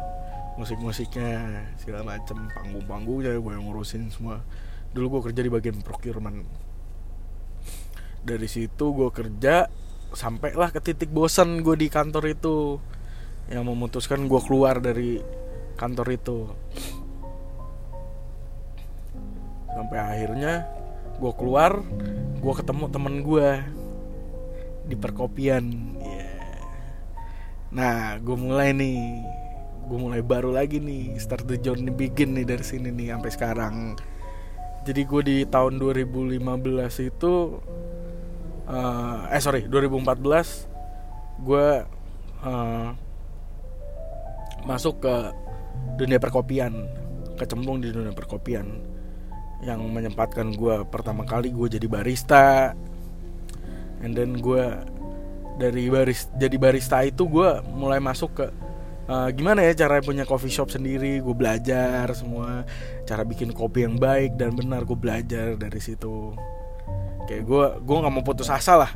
musik-musiknya 0.55 1.63
segala 1.75 2.15
macem 2.15 2.47
panggung-panggungnya 2.55 3.35
gue 3.37 3.51
yang 3.53 3.65
ngurusin 3.67 4.07
semua. 4.11 4.39
Dulu 4.95 5.19
gue 5.19 5.21
kerja 5.31 5.41
di 5.43 5.51
bagian 5.51 5.77
procurement. 5.83 6.43
Dari 8.25 8.47
situ 8.49 8.85
gue 8.95 9.09
kerja 9.11 9.67
sampailah 10.15 10.71
ke 10.71 10.79
titik 10.79 11.11
bosan 11.11 11.59
gue 11.59 11.75
di 11.75 11.91
kantor 11.91 12.31
itu 12.31 12.79
yang 13.51 13.67
memutuskan 13.67 14.25
gue 14.25 14.41
keluar 14.41 14.79
dari 14.81 15.19
kantor 15.75 16.07
itu 16.15 16.37
sampai 19.75 19.99
akhirnya 19.99 20.63
gue 21.19 21.31
keluar 21.35 21.83
gue 22.39 22.53
ketemu 22.55 22.85
temen 22.87 23.15
gue 23.21 23.49
di 24.85 24.95
perkopian. 24.97 25.65
Yeah. 25.99 26.33
nah 27.75 27.97
gue 28.21 28.37
mulai 28.37 28.71
nih. 28.71 28.99
Gue 29.85 30.01
mulai 30.01 30.25
baru 30.25 30.49
lagi 30.49 30.81
nih 30.81 31.13
start 31.21 31.45
the 31.45 31.61
journey 31.61 31.93
begin 31.93 32.33
nih 32.33 32.45
dari 32.45 32.65
sini 32.65 32.89
nih 32.89 33.13
sampai 33.13 33.31
sekarang. 33.33 33.75
Jadi 34.85 35.01
gue 35.05 35.21
di 35.21 35.37
tahun 35.45 35.77
2015 35.81 36.41
itu 37.05 37.33
uh, 38.69 39.29
eh 39.29 39.41
sorry 39.41 39.65
2014 39.69 41.45
gue 41.45 41.67
uh, 42.45 42.89
masuk 44.65 45.05
ke 45.05 45.15
dunia 46.01 46.17
perkopian 46.17 46.89
kecemplung 47.37 47.83
di 47.83 47.93
dunia 47.93 48.15
perkopian. 48.15 48.65
Yang 49.61 49.81
menyempatkan 49.85 50.53
gue 50.57 50.81
pertama 50.89 51.29
kali 51.29 51.53
gue 51.53 51.77
jadi 51.77 51.85
barista 51.85 52.73
and 54.03 54.17
then 54.17 54.35
gue 54.39 54.63
dari 55.55 55.87
baris 55.87 56.27
jadi 56.35 56.55
barista 56.59 56.99
itu 57.03 57.23
gue 57.27 57.49
mulai 57.71 58.03
masuk 58.03 58.43
ke 58.43 58.45
uh, 59.07 59.29
gimana 59.31 59.63
ya 59.63 59.85
cara 59.85 60.03
punya 60.03 60.27
coffee 60.27 60.51
shop 60.51 60.71
sendiri. 60.73 61.21
Gue 61.23 61.35
belajar 61.35 62.09
semua 62.13 62.67
cara 63.07 63.23
bikin 63.23 63.55
kopi 63.55 63.87
yang 63.87 63.95
baik 63.95 64.35
dan 64.35 64.53
benar 64.53 64.83
gue 64.83 64.97
belajar 64.97 65.55
dari 65.55 65.79
situ. 65.81 66.35
Kayak 67.25 67.43
gue 67.47 67.65
gue 67.81 67.95
nggak 67.95 68.13
mau 68.13 68.23
putus 68.25 68.51
asa 68.51 68.77
lah 68.77 68.91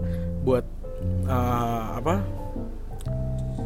buat 0.46 0.66
uh, 1.26 1.98
apa 1.98 2.22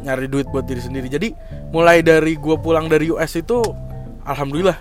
nyari 0.04 0.28
duit 0.28 0.46
buat 0.48 0.64
diri 0.64 0.80
sendiri. 0.80 1.08
Jadi 1.08 1.32
mulai 1.72 2.04
dari 2.04 2.36
gue 2.36 2.56
pulang 2.60 2.86
dari 2.86 3.10
US 3.10 3.34
itu 3.36 3.60
alhamdulillah 4.24 4.78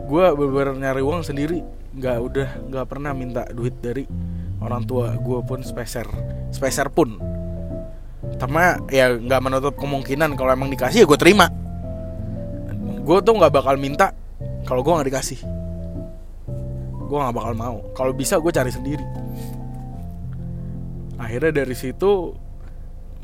gue 0.00 0.26
bener 0.34 0.76
nyari 0.76 1.02
uang 1.04 1.22
sendiri. 1.24 1.62
Nggak 1.90 2.16
udah 2.22 2.48
nggak 2.70 2.86
pernah 2.86 3.12
minta 3.12 3.42
duit 3.50 3.76
dari 3.78 4.06
orang 4.60 4.84
tua 4.84 5.16
gue 5.16 5.38
pun 5.44 5.64
speser 5.64 6.06
speser 6.52 6.92
pun. 6.92 7.16
Sama 8.36 8.80
ya 8.88 9.16
nggak 9.16 9.40
menutup 9.40 9.74
kemungkinan 9.76 10.36
kalau 10.36 10.52
emang 10.52 10.72
dikasih 10.72 11.04
ya 11.04 11.06
gue 11.08 11.18
terima. 11.20 11.48
Gue 13.00 13.18
tuh 13.24 13.34
nggak 13.36 13.52
bakal 13.52 13.74
minta 13.80 14.12
kalau 14.68 14.84
gue 14.84 14.92
nggak 14.92 15.08
dikasih. 15.08 15.40
Gue 17.08 17.18
nggak 17.18 17.36
bakal 17.36 17.52
mau. 17.56 17.76
Kalau 17.96 18.12
bisa 18.14 18.38
gue 18.38 18.52
cari 18.52 18.70
sendiri. 18.70 19.04
Akhirnya 21.20 21.64
dari 21.64 21.76
situ 21.76 22.32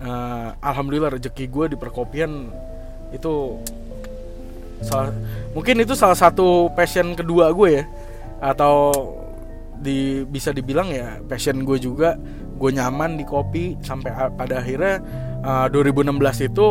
uh, 0.05 0.49
alhamdulillah 0.61 1.17
rezeki 1.17 1.49
gue 1.49 1.65
di 1.73 1.77
perkopian 1.81 2.53
itu 3.15 3.57
salah, 4.85 5.15
mungkin 5.57 5.81
itu 5.81 5.97
salah 5.97 6.19
satu 6.19 6.69
passion 6.77 7.17
kedua 7.17 7.49
gue 7.57 7.69
ya. 7.81 7.85
Atau 8.43 8.93
di 9.81 10.25
bisa 10.25 10.51
dibilang 10.51 10.89
ya 10.89 11.21
passion 11.29 11.63
gue 11.63 11.77
juga 11.77 12.17
gue 12.57 12.71
nyaman 12.73 13.21
di 13.21 13.25
kopi 13.29 13.77
sampai 13.85 14.33
pada 14.35 14.65
akhirnya 14.65 15.05
uh, 15.45 15.67
2016 15.69 16.49
itu 16.49 16.67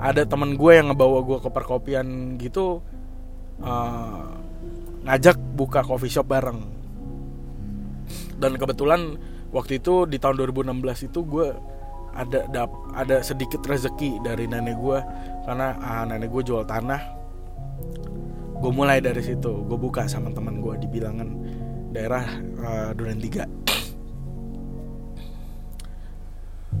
ada 0.00 0.24
teman 0.24 0.56
gue 0.56 0.72
yang 0.72 0.90
ngebawa 0.90 1.20
gue 1.20 1.38
ke 1.44 1.50
perkopian 1.52 2.40
gitu 2.40 2.80
uh, 3.60 4.24
ngajak 5.04 5.36
buka 5.56 5.84
coffee 5.84 6.12
shop 6.12 6.28
bareng. 6.28 6.60
Dan 8.40 8.56
kebetulan 8.56 9.20
waktu 9.52 9.80
itu 9.80 10.08
di 10.08 10.16
tahun 10.16 10.40
2016 10.40 11.12
itu 11.12 11.20
gue 11.28 11.48
ada 12.10 12.66
ada 12.96 13.16
sedikit 13.22 13.62
rezeki 13.62 14.24
dari 14.24 14.48
nenek 14.48 14.76
gue 14.80 14.98
karena 15.44 15.76
uh, 15.76 16.04
nenek 16.08 16.32
gue 16.32 16.42
jual 16.48 16.64
tanah. 16.64 17.20
Gue 18.60 18.72
mulai 18.72 19.00
dari 19.04 19.20
situ 19.20 19.64
gue 19.68 19.76
buka 19.76 20.08
sama 20.08 20.32
teman 20.32 20.60
gue 20.64 20.80
di 20.80 20.88
bilangan 20.88 21.28
daerah 21.90 22.24
uh, 22.62 22.90
Duren 22.94 23.18
Tiga. 23.18 23.44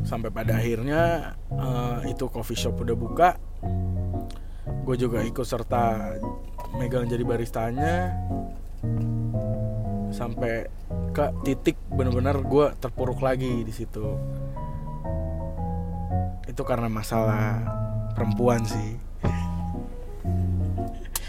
Sampai 0.06 0.30
pada 0.32 0.58
akhirnya 0.58 1.34
uh, 1.52 2.00
itu 2.06 2.26
coffee 2.30 2.58
shop 2.58 2.80
udah 2.80 2.96
buka. 2.96 3.30
Gue 4.86 4.96
juga 4.96 5.22
ikut 5.22 5.44
serta 5.44 6.14
megang 6.78 7.06
jadi 7.10 7.22
baristanya. 7.26 8.16
Sampai 10.10 10.66
ke 11.14 11.26
titik 11.46 11.76
benar-benar 11.90 12.42
gue 12.42 12.74
terpuruk 12.78 13.20
lagi 13.22 13.66
di 13.66 13.72
situ. 13.74 14.16
Itu 16.46 16.62
karena 16.66 16.90
masalah 16.90 17.62
perempuan 18.14 18.66
sih 18.66 19.09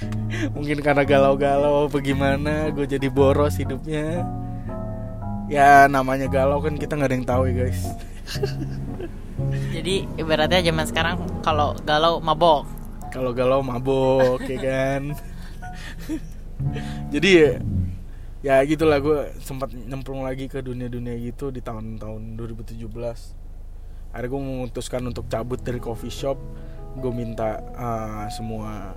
mungkin 0.55 0.81
karena 0.81 1.03
galau-galau 1.05 1.87
bagaimana 1.91 2.69
gue 2.73 2.85
jadi 2.85 3.07
boros 3.07 3.57
hidupnya. 3.57 4.25
Ya 5.51 5.85
namanya 5.91 6.31
galau 6.31 6.63
kan 6.63 6.79
kita 6.79 6.95
nggak 6.95 7.09
ada 7.11 7.15
yang 7.17 7.27
tahu 7.27 7.43
ya 7.51 7.53
guys. 7.67 7.81
Jadi 9.75 10.05
ibaratnya 10.15 10.61
zaman 10.63 10.85
sekarang 10.87 11.15
kalau 11.43 11.75
galau 11.83 12.23
mabok. 12.23 12.69
Kalau 13.11 13.35
galau 13.35 13.59
mabok 13.59 14.39
ya 14.47 14.59
kan? 14.61 15.01
Jadi 17.13 17.29
ya, 17.35 17.51
ya 18.45 18.55
gitulah 18.63 19.01
gue 19.03 19.33
sempat 19.43 19.73
nyemplung 19.75 20.23
lagi 20.23 20.47
ke 20.47 20.63
dunia-dunia 20.63 21.17
gitu 21.19 21.51
di 21.51 21.59
tahun-tahun 21.59 22.37
2017 22.37 23.41
akhirnya 24.11 24.27
gue 24.27 24.41
memutuskan 24.43 25.01
untuk 25.07 25.25
cabut 25.31 25.59
dari 25.63 25.79
coffee 25.79 26.11
shop. 26.11 26.37
Gue 26.99 27.11
minta 27.15 27.63
uh, 27.75 28.27
semua 28.27 28.91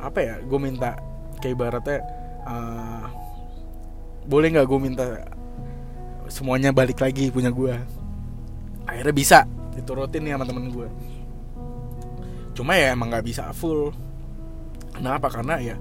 apa 0.00 0.18
ya 0.24 0.34
gue 0.40 0.58
minta 0.58 0.96
kayak 1.38 1.54
ibaratnya 1.56 1.98
uh, 2.48 3.04
boleh 4.24 4.48
nggak 4.52 4.66
gue 4.68 4.80
minta 4.80 5.04
semuanya 6.32 6.72
balik 6.72 7.00
lagi 7.00 7.28
punya 7.28 7.52
gue 7.52 7.74
akhirnya 8.88 9.14
bisa 9.14 9.38
diturutin 9.76 10.24
nih 10.24 10.34
sama 10.34 10.44
temen 10.48 10.72
gue 10.72 10.88
cuma 12.60 12.76
ya 12.76 12.92
emang 12.92 13.08
nggak 13.08 13.24
bisa 13.24 13.48
full. 13.56 13.88
Kenapa? 14.92 15.32
Karena 15.32 15.56
ya 15.64 15.76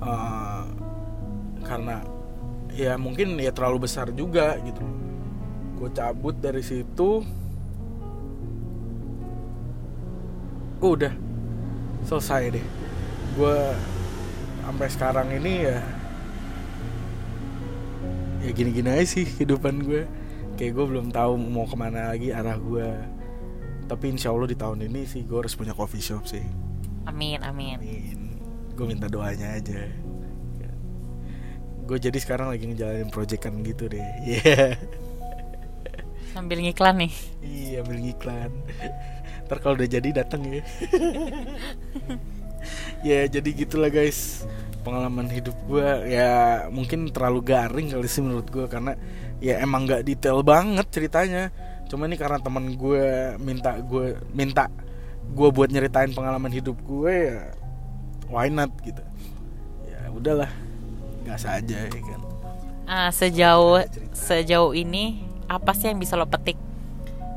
uh, 0.00 0.64
karena 1.68 2.00
ya 2.72 2.96
mungkin 2.96 3.36
ya 3.36 3.52
terlalu 3.52 3.84
besar 3.84 4.08
juga 4.16 4.56
gitu. 4.64 4.80
Gue 5.76 5.92
cabut 5.92 6.32
dari 6.40 6.64
situ. 6.64 7.20
Udah 10.80 11.12
selesai 12.04 12.56
deh 12.56 12.83
gue 13.34 13.58
sampai 14.62 14.88
sekarang 14.94 15.28
ini 15.34 15.66
ya 15.66 15.78
ya 18.46 18.50
gini-gini 18.54 18.94
aja 18.94 19.06
sih 19.08 19.26
kehidupan 19.26 19.82
gue 19.82 20.06
kayak 20.54 20.72
gue 20.78 20.84
belum 20.86 21.10
tahu 21.10 21.34
mau 21.34 21.66
ke 21.66 21.74
mana 21.74 22.14
lagi 22.14 22.30
arah 22.30 22.54
gue 22.54 22.88
tapi 23.90 24.14
insya 24.14 24.30
Allah 24.30 24.46
di 24.46 24.54
tahun 24.54 24.86
ini 24.86 25.02
sih 25.02 25.26
gue 25.26 25.34
harus 25.34 25.52
punya 25.58 25.76
coffee 25.76 26.00
shop 26.00 26.24
sih. 26.24 26.40
Amin 27.04 27.42
amin, 27.44 27.76
amin. 27.76 28.18
gue 28.72 28.86
minta 28.88 29.10
doanya 29.12 29.60
aja. 29.60 29.92
Gue 31.84 32.00
jadi 32.00 32.16
sekarang 32.16 32.48
lagi 32.48 32.64
ngejalanin 32.64 33.12
proyekan 33.12 33.60
gitu 33.66 33.90
deh. 33.90 34.00
Yeah. 34.24 34.80
sambil 36.32 36.58
ngiklan 36.58 37.06
nih. 37.06 37.12
Iya 37.44 37.84
sambil 37.84 37.98
ngiklan. 38.00 38.50
Ntar 39.44 39.58
kalau 39.60 39.76
udah 39.76 39.90
jadi 39.90 40.08
datang 40.24 40.40
ya 40.48 40.64
ya 43.04 43.28
jadi 43.28 43.48
gitulah 43.52 43.92
guys. 43.92 44.48
Pengalaman 44.84 45.28
hidup 45.32 45.56
gue 45.64 45.88
ya 46.12 46.66
mungkin 46.68 47.08
terlalu 47.08 47.40
garing 47.40 47.92
kali 47.92 48.04
sih 48.04 48.20
menurut 48.20 48.48
gue 48.52 48.68
karena 48.68 48.92
ya 49.40 49.60
emang 49.60 49.88
nggak 49.88 50.04
detail 50.04 50.44
banget 50.44 50.88
ceritanya. 50.92 51.48
Cuma 51.88 52.04
ini 52.08 52.16
karena 52.16 52.40
teman 52.40 52.76
gue 52.76 53.36
minta 53.40 53.76
gue 53.80 54.16
minta 54.32 54.68
gue 55.24 55.48
buat 55.48 55.72
nyeritain 55.72 56.12
pengalaman 56.12 56.52
hidup 56.52 56.76
gue 56.84 57.12
ya 57.12 57.52
why 58.28 58.52
not 58.52 58.72
gitu. 58.84 59.00
Ya 59.88 60.08
udahlah. 60.12 60.52
Nggak 61.24 61.40
saja 61.40 61.76
ya 61.88 62.00
kan. 62.04 62.20
Ah 62.84 63.08
sejauh 63.08 63.80
sejauh 64.12 64.76
ini 64.76 65.24
apa 65.48 65.72
sih 65.72 65.88
yang 65.88 65.96
bisa 65.96 66.12
lo 66.16 66.28
petik? 66.28 66.60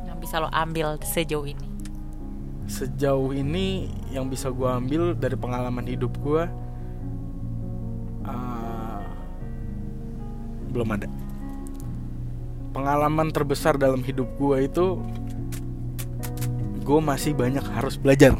Yang 0.03 0.17
bisa 0.27 0.43
lo 0.43 0.51
ambil 0.51 0.99
sejauh 0.99 1.47
ini 1.47 1.76
sejauh 2.67 3.31
ini 3.31 3.87
yang 4.11 4.27
bisa 4.27 4.51
gue 4.51 4.67
ambil 4.67 5.15
dari 5.15 5.39
pengalaman 5.39 5.87
hidup 5.87 6.11
gue 6.19 6.43
uh, 8.27 9.01
belum 10.75 10.89
ada. 10.99 11.07
Pengalaman 12.75 13.31
terbesar 13.33 13.79
dalam 13.79 14.03
hidup 14.03 14.27
gue 14.37 14.67
itu 14.67 14.99
gue 16.83 16.99
masih 17.01 17.33
banyak 17.33 17.63
harus 17.71 17.95
belajar. 17.95 18.35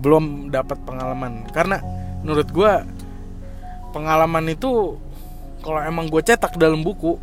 Belum 0.00 0.48
dapat 0.48 0.78
pengalaman. 0.86 1.44
Karena 1.50 1.82
menurut 2.22 2.48
gue 2.48 2.72
pengalaman 3.90 4.46
itu 4.48 4.96
kalau 5.60 5.80
emang 5.84 6.08
gue 6.08 6.22
cetak 6.24 6.56
dalam 6.56 6.80
buku 6.86 7.18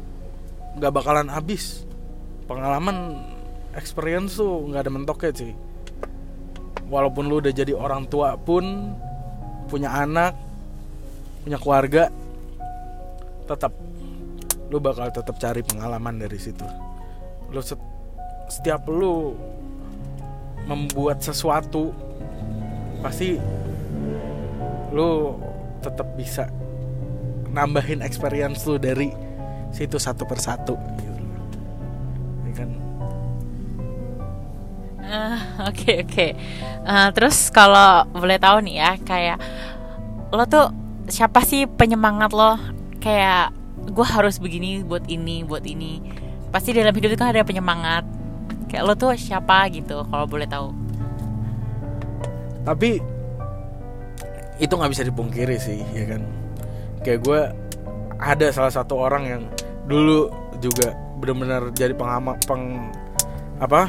nggak 0.77 0.93
bakalan 0.93 1.32
habis. 1.32 1.88
Pengalaman 2.45 3.27
experience 3.77 4.41
tuh 4.41 4.65
nggak 4.67 4.81
ada 4.83 4.91
mentoknya 4.91 5.31
sih. 5.31 5.53
Walaupun 6.89 7.29
lu 7.29 7.39
udah 7.39 7.53
jadi 7.53 7.77
orang 7.77 8.09
tua 8.09 8.35
pun 8.35 8.91
punya 9.67 9.91
anak 9.91 10.33
punya 11.43 11.59
keluarga 11.59 12.03
tetap 13.47 13.71
lu 14.67 14.83
bakal 14.83 15.07
tetap 15.07 15.35
cari 15.39 15.63
pengalaman 15.63 16.19
dari 16.19 16.35
situ. 16.35 16.65
Lu 17.53 17.63
set, 17.63 17.79
setiap 18.51 18.83
lu 18.91 19.31
membuat 20.67 21.23
sesuatu 21.23 21.95
pasti 22.99 23.39
lu 24.91 25.39
tetap 25.79 26.07
bisa 26.19 26.51
nambahin 27.51 28.03
experience 28.03 28.67
lu 28.67 28.75
dari 28.75 29.07
situ 29.71 29.95
satu 29.95 30.27
persatu 30.27 30.75
Oke 35.71 36.03
oke. 36.03 36.27
Eh, 36.87 37.09
terus 37.15 37.47
kalau 37.49 38.03
boleh 38.11 38.35
tahu 38.35 38.59
nih 38.63 38.75
ya, 38.79 38.91
kayak 39.01 39.37
lo 40.35 40.43
tuh 40.43 40.67
siapa 41.07 41.43
sih 41.47 41.63
penyemangat 41.63 42.35
lo? 42.35 42.59
Kayak 42.99 43.55
gue 43.87 44.07
harus 44.07 44.35
begini 44.39 44.83
buat 44.83 45.07
ini, 45.07 45.47
buat 45.47 45.63
ini. 45.63 46.03
Pasti 46.51 46.75
dalam 46.75 46.91
hidup 46.91 47.15
itu 47.15 47.19
kan 47.19 47.31
ada 47.31 47.47
penyemangat. 47.47 48.03
Kayak 48.67 48.83
lo 48.83 48.93
tuh 48.99 49.15
siapa 49.15 49.67
gitu? 49.71 50.03
Kalau 50.07 50.27
boleh 50.27 50.47
tahu. 50.47 50.69
tapi 52.67 52.99
itu 54.59 54.73
nggak 54.75 54.91
bisa 54.91 55.07
dipungkiri 55.07 55.55
sih 55.55 55.79
ya 55.95 56.03
kan 56.03 56.21
kayak 56.99 57.23
gue 57.23 57.41
ada 58.19 58.47
salah 58.51 58.73
satu 58.73 58.99
orang 58.99 59.23
yang 59.23 59.43
dulu 59.87 60.27
juga 60.59 60.91
benar-benar 61.21 61.71
jadi 61.71 61.95
penghama 61.95 62.35
peng 62.43 62.91
apa 63.63 63.87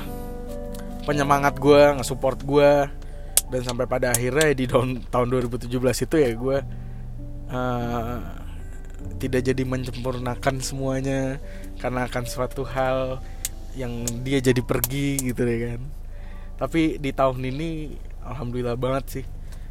penyemangat 1.09 1.57
gue 1.57 1.97
nge-support 1.97 2.45
gue 2.45 2.71
dan 3.49 3.61
sampai 3.65 3.89
pada 3.89 4.13
akhirnya 4.13 4.53
di 4.53 4.69
tahun 4.69 5.09
tahun 5.09 5.27
2017 5.33 5.73
itu 6.05 6.17
ya 6.21 6.31
gue 6.37 6.59
eh, 7.49 8.17
tidak 9.17 9.41
jadi 9.41 9.63
menyempurnakan 9.65 10.61
semuanya 10.61 11.41
karena 11.81 12.05
akan 12.05 12.25
suatu 12.29 12.61
hal 12.69 13.25
yang 13.73 14.05
dia 14.21 14.45
jadi 14.45 14.61
pergi 14.61 15.33
gitu 15.33 15.49
ya 15.49 15.73
kan. 15.73 15.81
Tapi 16.61 17.01
di 17.01 17.11
tahun 17.17 17.41
ini 17.41 17.97
alhamdulillah 18.29 18.77
banget 18.77 19.05
sih 19.09 19.25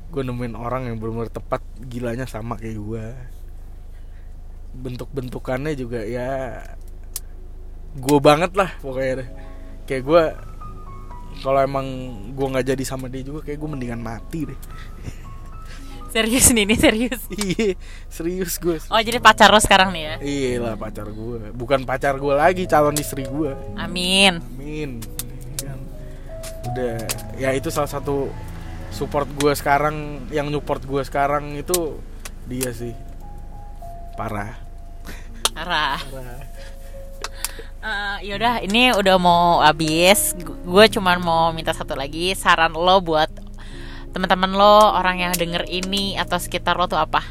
gue 0.08 0.22
nemuin 0.24 0.56
orang 0.56 0.90
yang 0.90 0.98
benar-benar 0.98 1.30
tepat 1.30 1.62
gilanya 1.86 2.26
sama 2.26 2.56
kayak 2.56 2.80
gue 2.80 3.06
bentuk-bentukannya 4.78 5.76
juga 5.76 6.02
ya 6.02 6.64
gue 7.98 8.18
banget 8.24 8.56
lah 8.56 8.72
pokoknya 8.80 9.14
deh. 9.26 9.30
kayak 9.84 10.04
gue 10.08 10.24
kalau 11.40 11.60
emang 11.60 11.86
gue 12.34 12.48
nggak 12.48 12.66
jadi 12.66 12.84
sama 12.84 13.08
dia 13.08 13.22
juga 13.22 13.44
kayak 13.44 13.58
gue 13.58 13.70
mendingan 13.70 14.02
mati 14.02 14.48
deh 14.48 14.60
Serius 16.08 16.50
nih, 16.56 16.64
ini 16.64 16.76
serius. 16.80 17.20
iya 17.36 17.76
serius 18.08 18.56
gue 18.58 18.80
Oh 18.88 18.98
jadi 18.98 19.20
pacar 19.20 19.52
lo 19.52 19.60
sekarang 19.60 19.92
nih 19.92 20.04
ya? 20.04 20.16
iya 20.24 20.52
lah 20.58 20.74
pacar 20.74 21.06
gue 21.06 21.52
bukan 21.52 21.84
pacar 21.84 22.16
gue 22.16 22.34
lagi 22.34 22.64
calon 22.66 22.96
istri 22.96 23.28
gue 23.28 23.52
Amin. 23.76 24.40
Amin. 24.40 25.04
Kan. 25.60 25.78
Udah, 26.72 26.98
ya 27.36 27.52
itu 27.54 27.68
salah 27.70 27.92
satu 27.92 28.32
support 28.90 29.28
gue 29.36 29.52
sekarang, 29.54 30.26
yang 30.32 30.48
support 30.50 30.82
gue 30.82 31.04
sekarang 31.04 31.54
itu 31.54 32.00
dia 32.48 32.72
sih. 32.72 32.96
Parah. 34.16 34.56
Parah. 35.54 36.00
Parah. 36.02 36.42
Eh, 37.88 38.28
yaudah, 38.28 38.60
ini 38.68 38.92
udah 38.92 39.16
mau 39.16 39.64
habis. 39.64 40.36
Gue 40.68 40.92
cuman 40.92 41.24
mau 41.24 41.56
minta 41.56 41.72
satu 41.72 41.96
lagi 41.96 42.36
saran 42.36 42.76
lo 42.76 43.00
buat 43.00 43.32
teman-teman 44.12 44.52
lo, 44.60 44.92
orang 44.92 45.24
yang 45.24 45.32
denger 45.32 45.64
ini 45.72 46.20
atau 46.20 46.36
sekitar 46.36 46.76
lo 46.76 46.92
tuh 46.92 47.00
apa? 47.00 47.24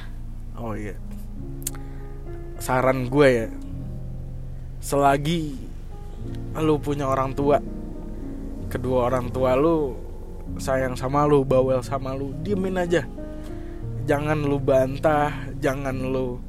Oh 0.56 0.72
iya. 0.72 0.96
Saran 2.56 3.12
gue 3.12 3.28
ya. 3.28 3.48
Selagi 4.80 5.60
lu 6.56 6.80
punya 6.80 7.04
orang 7.04 7.36
tua, 7.36 7.60
kedua 8.72 9.12
orang 9.12 9.28
tua 9.28 9.60
lu 9.60 9.92
sayang 10.56 10.96
sama 10.96 11.28
lu, 11.28 11.44
bawel 11.44 11.84
sama 11.84 12.16
lu, 12.16 12.32
diemin 12.40 12.80
aja. 12.80 13.04
Jangan 14.08 14.40
lu 14.40 14.56
bantah, 14.56 15.52
jangan 15.60 16.00
lu 16.00 16.40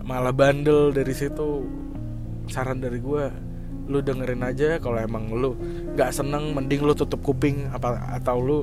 malah 0.00 0.32
bandel 0.32 0.96
dari 0.96 1.12
situ. 1.12 1.84
Saran 2.46 2.78
dari 2.78 3.02
gue, 3.02 3.24
lu 3.86 3.98
dengerin 4.02 4.42
aja 4.42 4.78
kalau 4.82 4.98
emang 4.98 5.30
lu 5.30 5.54
nggak 5.94 6.10
seneng, 6.14 6.54
mending 6.54 6.82
lu 6.82 6.94
tutup 6.94 7.22
kuping 7.22 7.70
apa 7.70 8.18
atau 8.18 8.38
lu 8.38 8.58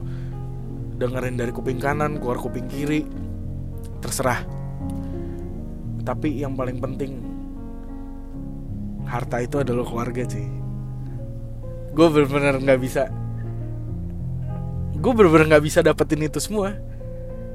dengerin 1.00 1.36
dari 1.36 1.52
kuping 1.52 1.82
kanan 1.82 2.19
keluar 2.22 2.39
kuping 2.39 2.67
kiri 2.69 3.04
terserah. 4.00 4.43
Tapi 6.04 6.43
yang 6.43 6.60
paling 6.60 6.78
penting 6.84 7.12
harta 9.08 9.39
itu 9.39 9.63
adalah 9.63 9.88
keluarga 9.88 10.24
sih. 10.28 10.48
Gue 11.93 12.08
bener-bener 12.10 12.60
nggak 12.60 12.82
bisa 12.82 13.04
gue 15.04 15.12
bener-bener 15.12 15.52
nggak 15.52 15.65
bisa 15.67 15.80
dapetin 15.84 16.24
itu 16.24 16.39
semua. 16.39 16.76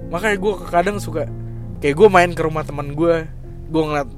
Makanya 0.09 0.37
gue 0.41 0.53
kadang 0.69 0.97
suka 1.01 1.29
kayak 1.79 1.95
gue 1.95 2.09
main 2.11 2.31
ke 2.35 2.43
rumah 2.43 2.67
teman 2.67 2.93
gue 2.93 3.29
gue 3.69 3.83
ngeliat 3.85 4.09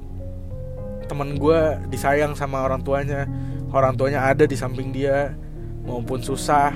teman 1.10 1.34
gue 1.34 1.60
disayang 1.90 2.38
sama 2.38 2.62
orang 2.62 2.86
tuanya. 2.86 3.26
Orang 3.74 3.98
tuanya 3.98 4.30
ada 4.30 4.46
di 4.46 4.54
samping 4.54 4.94
dia 4.94 5.34
maupun 5.82 6.22
susah 6.22 6.70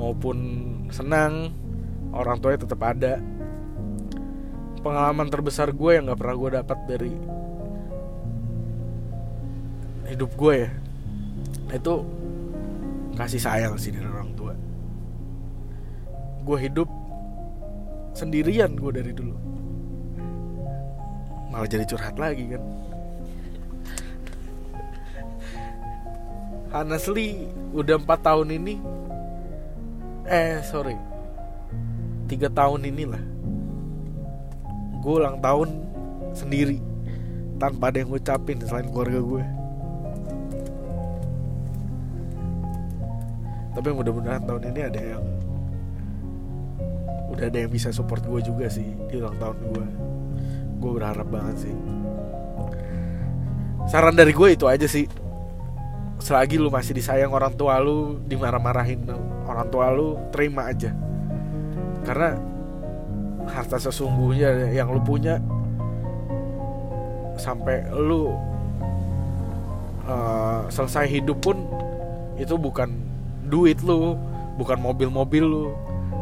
maupun 0.00 0.36
senang 0.88 1.52
orang 2.16 2.40
tuanya 2.40 2.64
tetap 2.64 2.80
ada. 2.80 3.20
Pengalaman 4.80 5.28
terbesar 5.28 5.76
gue 5.76 5.90
yang 5.92 6.08
nggak 6.08 6.16
pernah 6.16 6.36
gue 6.40 6.50
dapat 6.56 6.78
dari 6.88 7.12
hidup 10.08 10.32
gue 10.34 10.54
ya 10.66 10.70
itu 11.70 11.94
kasih 13.14 13.38
sayang 13.44 13.76
sih 13.76 13.92
dari 13.92 14.08
orang 14.08 14.32
tua. 14.32 14.56
Gue 16.48 16.56
hidup 16.64 16.88
sendirian 18.16 18.72
gue 18.72 18.90
dari 18.90 19.12
dulu. 19.12 19.36
Malah 21.52 21.68
jadi 21.68 21.84
curhat 21.84 22.16
lagi 22.16 22.56
kan 22.56 22.64
honestly 26.70 27.50
udah 27.74 27.98
empat 27.98 28.22
tahun 28.22 28.54
ini 28.54 28.74
eh 30.30 30.62
sorry 30.62 30.94
tiga 32.30 32.46
tahun 32.50 32.86
inilah 32.86 33.22
gue 35.02 35.14
ulang 35.14 35.42
tahun 35.42 35.82
sendiri 36.36 36.78
tanpa 37.58 37.90
ada 37.90 38.06
yang 38.06 38.10
ngucapin 38.14 38.62
selain 38.62 38.86
keluarga 38.88 39.18
gue 39.18 39.44
tapi 43.74 43.88
mudah-mudahan 43.90 44.42
tahun 44.46 44.62
ini 44.70 44.80
ada 44.86 45.00
yang 45.00 45.24
udah 47.30 47.46
ada 47.46 47.58
yang 47.66 47.72
bisa 47.72 47.90
support 47.90 48.22
gue 48.22 48.40
juga 48.42 48.70
sih 48.70 48.86
di 49.10 49.18
ulang 49.18 49.38
tahun 49.38 49.58
gue 49.74 49.86
gue 50.80 50.90
berharap 50.96 51.28
banget 51.28 51.68
sih. 51.68 51.76
Saran 53.84 54.16
dari 54.16 54.32
gue 54.32 54.48
itu 54.56 54.64
aja 54.64 54.88
sih 54.88 55.04
selagi 56.20 56.60
lu 56.60 56.68
masih 56.68 56.92
disayang 56.92 57.32
orang 57.32 57.56
tua 57.56 57.80
lu 57.80 58.20
dimarah-marahin 58.28 59.08
orang 59.48 59.66
tua 59.72 59.88
lu 59.88 60.20
terima 60.30 60.68
aja. 60.68 60.92
Karena 62.04 62.36
harta 63.48 63.80
sesungguhnya 63.80 64.70
yang 64.70 64.92
lu 64.92 65.00
punya 65.00 65.40
sampai 67.40 67.88
lu 67.96 68.36
uh, 70.04 70.68
selesai 70.68 71.08
hidup 71.08 71.40
pun 71.40 71.64
itu 72.36 72.52
bukan 72.60 72.92
duit 73.48 73.80
lu 73.80 74.12
bukan 74.60 74.76
mobil-mobil 74.76 75.44
lu 75.44 75.64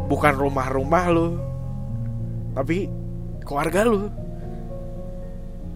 bukan 0.07 0.33
rumah-rumah 0.39 1.05
lu 1.11 1.29
tapi 2.55 2.87
keluarga 3.43 3.83
lu. 3.83 4.07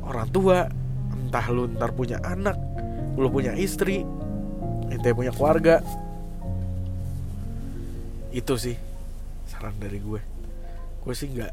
Orang 0.03 0.31
tua 0.35 0.67
entah 1.11 1.47
lu 1.51 1.71
ntar 1.75 1.91
punya 1.95 2.19
anak 2.23 2.59
lu 3.17 3.29
punya 3.29 3.53
istri 3.57 4.05
ente 4.89 5.11
punya 5.13 5.33
keluarga. 5.33 5.81
Itu 8.33 8.57
sih 8.57 8.77
saran 9.49 9.77
dari 9.77 10.01
gue. 10.01 10.21
Gue 11.03 11.15
sih 11.17 11.29
nggak 11.33 11.53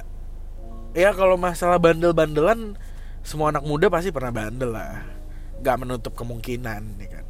ya 0.95 1.13
kalau 1.13 1.37
masalah 1.37 1.77
bandel-bandelan 1.77 2.73
semua 3.21 3.53
anak 3.53 3.67
muda 3.67 3.91
pasti 3.91 4.09
pernah 4.11 4.31
bandel 4.31 4.71
lah. 4.71 5.03
Nggak 5.59 5.77
menutup 5.79 6.13
kemungkinan 6.15 6.81
ya 7.03 7.07
kan? 7.19 7.25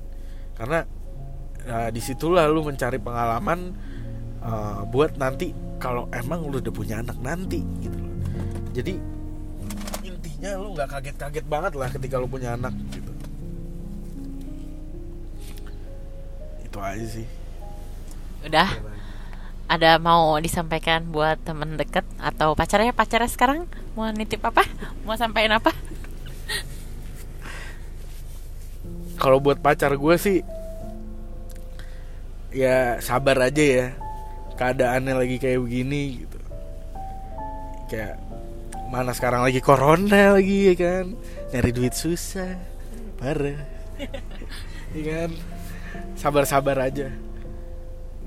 Karena 0.60 0.80
uh, 1.66 1.90
di 1.90 2.02
situlah 2.04 2.46
lu 2.46 2.62
mencari 2.62 3.02
pengalaman 3.02 3.74
uh, 4.44 4.86
buat 4.86 5.18
nanti 5.18 5.52
kalau 5.80 6.12
emang 6.12 6.46
lu 6.46 6.60
udah 6.60 6.74
punya 6.76 7.02
anak 7.02 7.18
nanti 7.24 7.64
gitu 7.82 7.98
loh. 7.98 8.16
Jadi 8.76 8.94
intinya 10.06 10.52
lu 10.60 10.76
nggak 10.76 10.90
kaget-kaget 11.00 11.46
banget 11.48 11.74
lah 11.74 11.90
ketika 11.90 12.16
lu 12.20 12.28
punya 12.30 12.54
anak 12.54 12.76
itu 16.70 16.80
aja 16.80 17.06
sih. 17.10 17.28
Udah. 18.46 18.70
Ada 19.70 20.02
mau 20.02 20.38
disampaikan 20.42 21.06
buat 21.10 21.38
temen 21.46 21.78
deket 21.78 22.06
atau 22.22 22.54
pacarnya? 22.54 22.94
Pacarnya 22.94 23.30
sekarang 23.30 23.66
mau 23.94 24.10
nitip 24.10 24.42
apa? 24.46 24.66
Mau 25.06 25.18
sampaikan 25.18 25.58
apa? 25.58 25.74
kalau 29.20 29.44
buat 29.44 29.60
pacar 29.60 29.92
gue 30.00 30.16
sih 30.16 30.40
ya 32.56 32.98
sabar 33.04 33.52
aja 33.52 33.62
ya. 33.62 33.88
Keadaannya 34.56 35.16
lagi 35.16 35.38
kayak 35.40 35.60
begini 35.64 36.24
gitu. 36.24 36.40
Kayak 37.88 38.20
mana 38.92 39.16
sekarang 39.16 39.46
lagi 39.46 39.64
corona 39.64 40.36
lagi 40.36 40.74
ya 40.74 40.76
kan? 40.76 41.06
Nyari 41.52 41.72
duit 41.76 41.94
susah 41.94 42.56
parah. 43.20 43.60
Ya 44.90 45.06
kan 45.06 45.38
sabar-sabar 46.16 46.78
aja. 46.80 47.10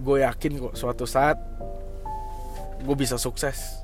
Gue 0.03 0.27
yakin 0.27 0.59
kok 0.59 0.75
suatu 0.75 1.07
saat 1.07 1.39
gue 2.83 2.97
bisa 2.99 3.15
sukses. 3.17 3.83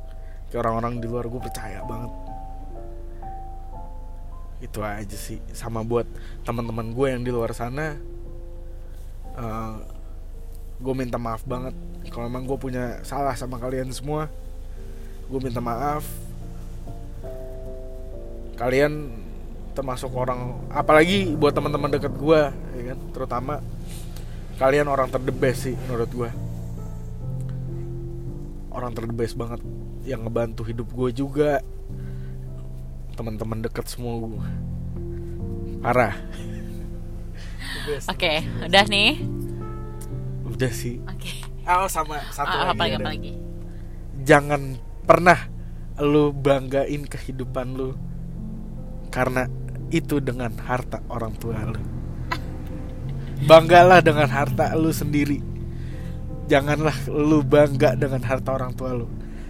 Kayak 0.50 0.66
orang-orang 0.66 0.98
di 0.98 1.06
luar 1.06 1.28
gue 1.28 1.40
percaya 1.40 1.84
banget. 1.86 2.12
Itu 4.58 4.82
aja 4.82 5.16
sih. 5.16 5.38
Sama 5.54 5.86
buat 5.86 6.08
teman-teman 6.42 6.90
gue 6.90 7.06
yang 7.06 7.22
di 7.22 7.30
luar 7.30 7.54
sana 7.54 7.94
uh, 9.38 9.78
gue 10.78 10.94
minta 10.94 11.18
maaf 11.18 11.46
banget. 11.46 11.74
Kalau 12.10 12.26
emang 12.26 12.46
gue 12.46 12.58
punya 12.58 12.98
salah 13.06 13.34
sama 13.38 13.58
kalian 13.62 13.90
semua 13.94 14.26
gue 15.28 15.40
minta 15.44 15.60
maaf. 15.60 16.02
Kalian 18.58 19.14
termasuk 19.76 20.10
orang 20.10 20.58
apalagi 20.74 21.38
buat 21.38 21.54
teman-teman 21.54 21.94
deket 21.94 22.10
gue 22.18 22.40
ya 22.50 22.82
kan? 22.94 22.98
Terutama 23.14 23.54
kalian 24.58 24.90
orang 24.90 25.06
terdebes 25.06 25.70
sih 25.70 25.74
menurut 25.86 26.10
gue 26.10 26.30
orang 28.74 28.90
terdebes 28.90 29.32
banget 29.38 29.62
yang 30.02 30.26
ngebantu 30.26 30.66
hidup 30.66 30.90
gue 30.90 31.10
juga 31.14 31.62
teman-teman 33.14 33.62
deket 33.62 33.86
semua 33.86 34.18
gue 34.18 34.42
parah 35.78 36.14
Oke, 38.08 38.44
udah 38.68 38.84
nih. 38.84 39.16
udah 40.44 40.72
sih 40.74 41.00
Oke. 41.08 41.30
oh 41.64 41.88
sama 41.88 42.20
satu 42.34 42.52
apa 42.52 42.74
lagi 42.76 42.94
ada. 42.94 43.00
apa 43.00 43.10
lagi? 43.14 43.32
jangan 44.26 44.76
pernah 45.06 45.38
lu 46.02 46.34
banggain 46.34 47.06
kehidupan 47.06 47.78
lu 47.78 47.94
karena 49.08 49.46
itu 49.88 50.20
dengan 50.20 50.52
harta 50.66 51.00
orang 51.08 51.32
tua 51.38 51.56
lu 51.64 51.97
banggalah 53.44 54.00
dengan 54.02 54.26
harta 54.26 54.74
lu 54.74 54.90
sendiri. 54.90 55.38
Janganlah 56.48 56.96
lu 57.12 57.44
bangga 57.44 57.94
dengan 57.94 58.24
harta 58.24 58.56
orang 58.56 58.72
tua 58.72 58.96
lu. 58.96 59.06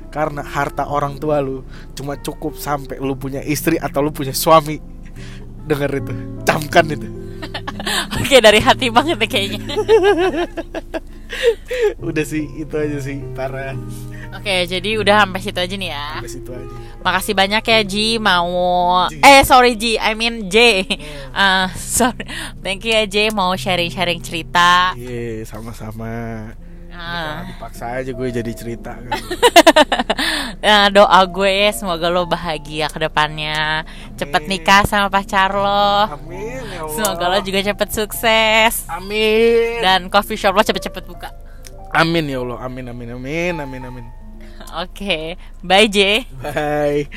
Karena 0.09 0.43
harta 0.43 0.89
orang 0.89 1.20
tua 1.20 1.39
lu 1.39 1.62
cuma 1.95 2.18
cukup 2.18 2.59
sampai 2.59 2.99
lu 2.99 3.14
punya 3.14 3.45
istri 3.45 3.78
atau 3.78 4.03
lu 4.03 4.11
punya 4.11 4.34
suami. 4.34 4.82
Dengar 5.68 5.95
itu 5.95 6.12
camkan 6.43 6.86
itu. 6.91 7.09
Oke, 8.18 8.43
dari 8.43 8.59
hati 8.59 8.91
banget 8.91 9.16
deh 9.16 9.30
kayaknya. 9.30 9.62
udah 12.09 12.24
sih 12.24 12.45
itu 12.59 12.74
aja 12.74 12.99
sih 12.99 13.22
parah. 13.36 13.76
Oke, 14.34 14.66
jadi 14.66 14.99
udah 15.01 15.24
sampai 15.24 15.41
situ 15.41 15.61
aja 15.61 15.74
nih 15.76 15.91
ya. 15.93 16.07
sampai 16.20 16.32
situ 16.32 16.51
aja 16.53 16.88
Makasih 16.99 17.33
banyak 17.33 17.63
ya 17.63 17.81
Ji 17.83 18.19
mau 18.19 18.51
Ji. 19.07 19.21
eh 19.21 19.41
sorry 19.43 19.75
Ji, 19.75 19.97
I 19.97 20.13
mean 20.13 20.47
J. 20.47 20.83
Ah, 21.31 21.71
sorry. 21.97 22.27
Thank 22.59 22.85
you 22.85 22.93
ya 22.93 23.05
J 23.05 23.31
mau 23.31 23.55
sharing-sharing 23.55 24.19
cerita. 24.19 24.93
iya 24.95 25.43
sama-sama 25.43 26.11
Ah. 26.91 27.47
dipaksa 27.47 27.95
aja 27.95 28.11
gue 28.11 28.27
jadi 28.29 28.53
cerita 28.53 28.99
kan. 28.99 29.15
Nah, 30.59 30.91
doa 30.91 31.23
gue 31.25 31.71
semoga 31.71 32.11
lo 32.11 32.27
bahagia 32.27 32.91
ke 32.91 32.99
depannya. 32.99 33.87
Cepet 34.19 34.51
nikah 34.51 34.83
sama 34.83 35.07
pacar 35.07 35.55
lo. 35.55 36.11
Amin 36.11 36.59
ya 36.67 36.83
Allah. 36.83 36.91
Semoga 36.91 37.25
lo 37.31 37.39
juga 37.39 37.63
cepet 37.63 37.89
sukses. 37.95 38.83
Amin. 38.91 39.79
Dan 39.79 40.11
coffee 40.11 40.35
shop 40.35 40.51
lo 40.51 40.61
cepet-cepet 40.61 41.07
buka. 41.07 41.31
Amin 41.95 42.27
ya 42.27 42.43
Allah. 42.43 42.59
Amin 42.61 42.91
amin 42.91 43.15
amin 43.15 43.55
amin 43.57 43.83
amin. 43.87 44.07
Oke, 44.75 45.37
bye 45.62 45.87
J. 45.89 46.27
Bye. 46.43 47.09